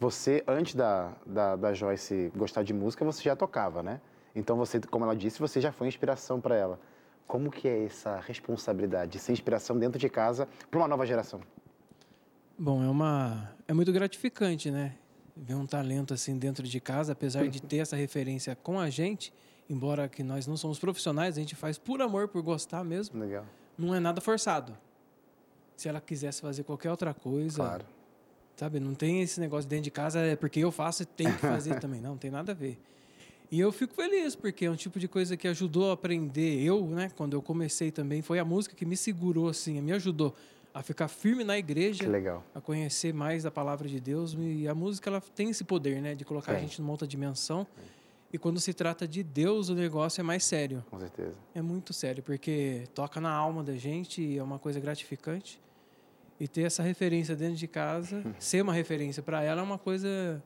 você, 0.00 0.42
antes 0.46 0.74
da, 0.74 1.12
da, 1.24 1.56
da 1.56 1.72
Joyce 1.72 2.32
gostar 2.36 2.62
de 2.62 2.74
música, 2.74 3.04
você 3.04 3.22
já 3.22 3.34
tocava, 3.34 3.82
né? 3.82 4.00
Então 4.34 4.56
você, 4.56 4.80
como 4.80 5.04
ela 5.04 5.16
disse, 5.16 5.38
você 5.38 5.60
já 5.60 5.72
foi 5.72 5.88
inspiração 5.88 6.40
para 6.40 6.56
ela. 6.56 6.80
Como 7.28 7.50
que 7.50 7.68
é 7.68 7.84
essa 7.84 8.18
responsabilidade 8.20 9.12
de 9.12 9.18
ser 9.18 9.32
inspiração 9.32 9.78
dentro 9.78 9.98
de 9.98 10.08
casa 10.08 10.48
para 10.70 10.80
uma 10.80 10.88
nova 10.88 11.04
geração? 11.04 11.42
Bom, 12.58 12.82
é 12.82 12.88
uma 12.88 13.52
é 13.68 13.74
muito 13.74 13.92
gratificante, 13.92 14.70
né? 14.70 14.94
Ver 15.36 15.54
um 15.54 15.66
talento 15.66 16.14
assim 16.14 16.38
dentro 16.38 16.66
de 16.66 16.80
casa, 16.80 17.12
apesar 17.12 17.46
de 17.46 17.60
ter 17.60 17.76
essa 17.76 17.94
referência 17.94 18.56
com 18.56 18.80
a 18.80 18.88
gente, 18.88 19.30
embora 19.68 20.08
que 20.08 20.22
nós 20.22 20.46
não 20.46 20.56
somos 20.56 20.78
profissionais, 20.78 21.36
a 21.36 21.40
gente 21.40 21.54
faz 21.54 21.76
por 21.76 22.00
amor, 22.00 22.28
por 22.28 22.42
gostar 22.42 22.82
mesmo. 22.82 23.20
Legal. 23.20 23.44
Não 23.76 23.94
é 23.94 24.00
nada 24.00 24.22
forçado. 24.22 24.76
Se 25.76 25.86
ela 25.86 26.00
quisesse 26.00 26.40
fazer 26.40 26.64
qualquer 26.64 26.90
outra 26.90 27.12
coisa, 27.12 27.62
claro. 27.62 27.84
sabe, 28.56 28.80
não 28.80 28.94
tem 28.94 29.20
esse 29.20 29.38
negócio 29.38 29.68
dentro 29.68 29.84
de 29.84 29.90
casa 29.90 30.18
é 30.18 30.34
porque 30.34 30.58
eu 30.60 30.72
faço 30.72 31.02
e 31.02 31.06
tem 31.06 31.30
que 31.30 31.38
fazer 31.40 31.78
também, 31.78 32.00
não, 32.00 32.12
não 32.12 32.18
tem 32.18 32.30
nada 32.30 32.52
a 32.52 32.54
ver. 32.54 32.80
E 33.50 33.58
eu 33.58 33.72
fico 33.72 33.94
feliz, 33.94 34.36
porque 34.36 34.66
é 34.66 34.70
um 34.70 34.76
tipo 34.76 34.98
de 34.98 35.08
coisa 35.08 35.36
que 35.36 35.48
ajudou 35.48 35.90
a 35.90 35.94
aprender. 35.94 36.62
Eu, 36.62 36.86
né, 36.86 37.10
quando 37.16 37.34
eu 37.34 37.40
comecei 37.40 37.90
também, 37.90 38.20
foi 38.20 38.38
a 38.38 38.44
música 38.44 38.74
que 38.74 38.84
me 38.84 38.96
segurou, 38.96 39.48
assim, 39.48 39.80
me 39.80 39.92
ajudou 39.92 40.34
a 40.74 40.82
ficar 40.82 41.08
firme 41.08 41.44
na 41.44 41.56
igreja, 41.56 42.04
a 42.54 42.60
conhecer 42.60 43.14
mais 43.14 43.46
a 43.46 43.50
palavra 43.50 43.88
de 43.88 43.98
Deus. 43.98 44.36
E 44.38 44.68
a 44.68 44.74
música, 44.74 45.08
ela 45.08 45.20
tem 45.20 45.48
esse 45.48 45.64
poder, 45.64 46.02
né, 46.02 46.14
de 46.14 46.24
colocar 46.24 46.52
Sim. 46.52 46.58
a 46.58 46.60
gente 46.60 46.80
numa 46.80 46.92
outra 46.92 47.08
dimensão. 47.08 47.66
Sim. 47.74 47.82
E 48.30 48.36
quando 48.36 48.60
se 48.60 48.74
trata 48.74 49.08
de 49.08 49.22
Deus, 49.22 49.70
o 49.70 49.74
negócio 49.74 50.20
é 50.20 50.22
mais 50.22 50.44
sério. 50.44 50.84
Com 50.90 51.00
certeza. 51.00 51.34
É 51.54 51.62
muito 51.62 51.94
sério, 51.94 52.22
porque 52.22 52.84
toca 52.94 53.20
na 53.20 53.32
alma 53.32 53.62
da 53.62 53.74
gente 53.74 54.20
e 54.20 54.36
é 54.36 54.42
uma 54.42 54.58
coisa 54.58 54.78
gratificante. 54.78 55.58
E 56.38 56.46
ter 56.46 56.62
essa 56.62 56.82
referência 56.82 57.34
dentro 57.34 57.56
de 57.56 57.66
casa, 57.66 58.22
ser 58.38 58.62
uma 58.62 58.74
referência 58.74 59.22
para 59.22 59.42
ela 59.42 59.62
é 59.62 59.64
uma 59.64 59.78
coisa 59.78 60.42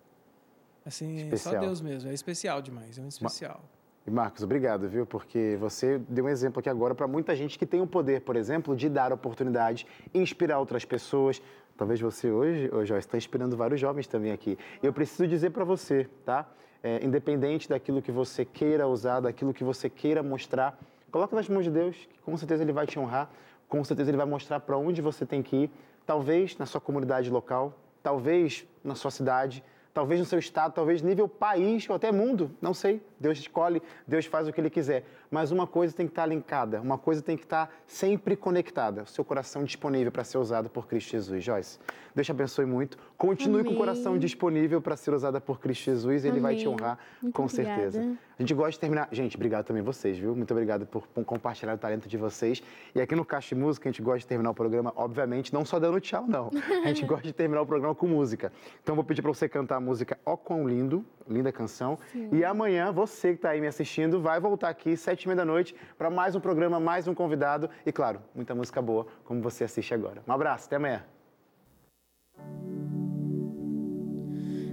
Assim, 0.85 1.17
especial. 1.17 1.55
só 1.55 1.61
Deus 1.61 1.81
mesmo. 1.81 2.11
É 2.11 2.15
especial 2.15 2.61
demais, 2.61 2.99
é 2.99 3.03
um 3.03 3.09
especial. 3.09 3.63
E 4.05 4.11
Marcos, 4.11 4.43
obrigado, 4.43 4.89
viu? 4.89 5.07
Porque 5.07 5.57
você 5.61 5.99
deu 6.09 6.25
um 6.25 6.29
exemplo 6.29 6.59
aqui 6.59 6.69
agora 6.69 6.93
para 6.93 7.07
muita 7.07 7.37
gente 7.37 7.57
que 7.57 7.65
tem 7.65 7.81
o 7.81 7.87
poder, 7.87 8.23
por 8.23 8.35
exemplo, 8.35 8.75
de 8.75 8.89
dar 8.89 9.13
oportunidade, 9.13 9.87
inspirar 10.13 10.59
outras 10.59 10.85
pessoas. 10.85 11.41
Talvez 11.77 12.01
você 12.01 12.29
hoje, 12.29 12.69
hoje 12.73 12.89
Joyce, 12.89 13.07
está 13.07 13.17
inspirando 13.17 13.57
vários 13.57 13.81
jovens 13.81 14.09
também 14.09 14.33
aqui. 14.33 14.59
Eu 14.83 14.93
preciso 14.93 15.29
dizer 15.29 15.51
para 15.51 15.65
você, 15.65 16.09
tá? 16.25 16.49
É, 16.83 17.05
independente 17.05 17.69
daquilo 17.69 18.03
que 18.03 18.11
você 18.11 18.45
queira 18.45 18.89
usar, 18.89 19.21
daquilo 19.21 19.55
que 19.55 19.63
você 19.63 19.89
queira 19.89 20.21
mostrar, 20.21 20.77
coloca 21.13 21.37
nas 21.37 21.49
mãos 21.49 21.63
de 21.63 21.71
Deus, 21.71 21.95
que 21.95 22.19
com 22.25 22.37
certeza 22.37 22.65
Ele 22.65 22.73
vai 22.73 22.89
te 22.89 22.99
honrar, 22.99 23.31
com 23.69 23.85
certeza 23.85 24.11
Ele 24.11 24.17
vai 24.17 24.27
mostrar 24.27 24.59
para 24.59 24.77
onde 24.77 25.01
você 25.01 25.25
tem 25.25 25.45
que 25.45 25.57
ir. 25.57 25.71
Talvez 26.05 26.59
na 26.59 26.67
sua 26.67 26.81
comunidade 26.81 27.31
local, 27.31 27.73
talvez 28.03 28.67
na 28.83 28.97
sua 28.97 29.13
cidade, 29.13 29.63
talvez 29.93 30.19
no 30.21 30.27
seu 30.27 30.39
estado, 30.39 30.73
talvez 30.73 31.03
nível 31.03 31.29
país 31.29 31.89
ou 31.89 31.97
até 31.97 32.11
mundo, 32.11 32.51
não 32.61 32.73
sei. 32.73 33.03
Deus 33.21 33.39
escolhe, 33.39 33.81
Deus 34.07 34.27
faz 34.27 34.49
o 34.49 34.53
que 34.53 34.61
Ele 34.61 34.71
quiser. 34.71 35.05
Mas 35.31 35.53
uma 35.53 35.67
coisa 35.67 35.95
tem 35.95 36.07
que 36.07 36.13
estar 36.13 36.27
linkada, 36.27 36.81
uma 36.81 36.99
coisa 36.99 37.23
tem 37.23 37.37
que 37.37 37.45
estar 37.45 37.73
sempre 37.87 38.35
conectada, 38.35 39.03
o 39.03 39.07
seu 39.07 39.25
coração 39.25 39.65
disponível 39.65 40.11
para 40.11 40.25
ser 40.25 40.39
usado 40.39 40.69
por 40.69 40.87
Cristo 40.87 41.11
Jesus. 41.13 41.45
Joyce, 41.45 41.79
Deus 42.15 42.27
te 42.27 42.31
abençoe 42.31 42.67
muito. 42.67 42.99
Continue 43.17 43.61
Amém. 43.61 43.73
com 43.73 43.77
o 43.77 43.79
coração 43.79 44.19
disponível 44.19 44.81
para 44.81 44.97
ser 44.97 45.15
usada 45.15 45.41
por 45.41 45.61
Cristo 45.61 45.85
Jesus, 45.85 46.25
Ele 46.25 46.33
Amém. 46.33 46.43
vai 46.43 46.57
te 46.57 46.67
honrar 46.67 46.99
muito 47.21 47.35
com 47.35 47.45
obrigada. 47.45 47.91
certeza. 47.91 48.19
A 48.43 48.45
gente 48.45 48.55
gosta 48.55 48.73
de 48.73 48.81
terminar. 48.81 49.09
Gente, 49.13 49.37
obrigado 49.37 49.67
também 49.67 49.85
vocês, 49.85 50.19
viu? 50.19 50.35
Muito 50.35 50.51
obrigado 50.51 50.85
por, 50.85 51.07
compartilhar 51.25 51.75
o 51.75 51.79
talento 51.79 52.09
de 52.09 52.17
vocês. 52.17 52.61
E 52.93 53.01
aqui 53.01 53.15
no 53.15 53.25
Caixa 53.25 53.55
de 53.55 53.61
Música, 53.61 53.89
a 53.89 53.93
gente 53.93 54.03
gosta 54.03 54.19
de 54.19 54.27
terminar 54.27 54.51
o 54.51 54.55
programa, 54.55 54.93
obviamente, 54.97 55.55
não 55.55 55.65
só 55.65 55.79
dando 55.79 56.01
tchau, 56.01 56.27
não. 56.27 56.51
A 56.83 56.89
gente 56.89 57.07
gosta 57.07 57.23
de 57.23 57.33
terminar 57.33 57.63
o 57.63 57.67
programa 57.67 57.95
com 57.95 58.09
música. 58.09 58.53
Então, 58.83 58.97
vou 58.97 59.05
pedir 59.05 59.23
para 59.23 59.33
você 59.33 59.49
cantar 59.49 59.77
a 59.77 59.81
música 59.81 60.19
Ó 60.27 60.37
Quão 60.37 60.69
Lindo, 60.69 61.05
linda 61.29 61.53
canção. 61.53 61.97
Sim. 62.11 62.31
E 62.33 62.45
amanhã, 62.45 62.91
você 62.91 63.29
que 63.29 63.35
está 63.37 63.51
aí 63.51 63.61
me 63.61 63.69
assistindo, 63.69 64.21
vai 64.21 64.41
voltar 64.41 64.71
aqui, 64.71 64.97
sete 64.97 65.23
e 65.23 65.29
meia 65.29 65.37
da 65.37 65.45
noite, 65.45 65.77
para 65.97 66.11
mais 66.11 66.35
um 66.35 66.41
programa, 66.41 66.81
mais 66.81 67.07
um 67.07 67.15
convidado. 67.15 67.71
E, 67.87 67.93
claro, 67.93 68.21
muita 68.35 68.57
música 68.57 68.83
boa, 68.83 69.07
como 69.25 69.41
você 69.41 69.63
assiste 69.63 69.95
agora. 69.95 70.21
Um 70.27 70.33
abraço, 70.33 70.67
até 70.67 70.75
amanhã. 70.75 71.05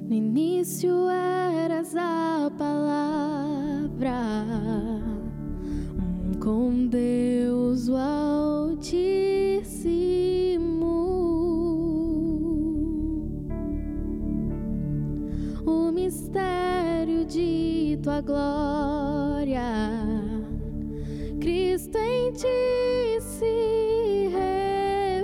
No 0.10 0.16
início 0.16 1.08
eras 1.08 1.96
a 1.96 2.50
palavra, 2.58 2.89
um 4.08 5.20
com 6.40 6.88
Deus 6.88 7.90
o 7.90 7.98
Altíssimo. 7.98 8.88
O 15.66 15.92
mistério 15.92 17.26
de 17.26 18.00
tua 18.02 18.22
glória, 18.22 19.62
Cristo 21.42 21.98
em 21.98 22.32
ti 22.32 23.20
se 23.20 24.30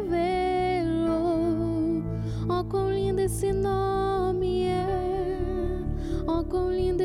revelou. 0.04 2.04
Oh, 2.50 2.66
quão 2.66 2.92
lindo 2.92 3.22
esse 3.22 3.54
nome! 3.54 3.86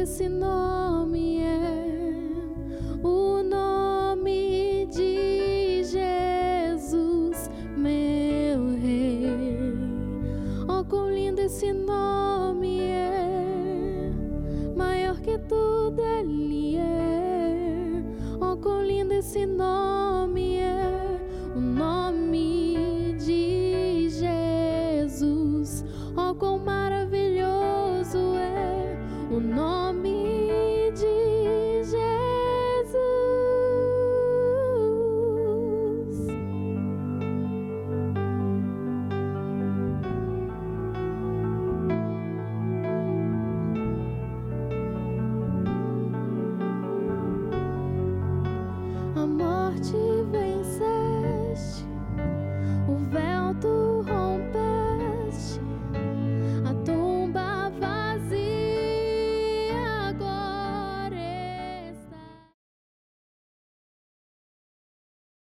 esse 0.00 0.28
nome. 0.28 0.99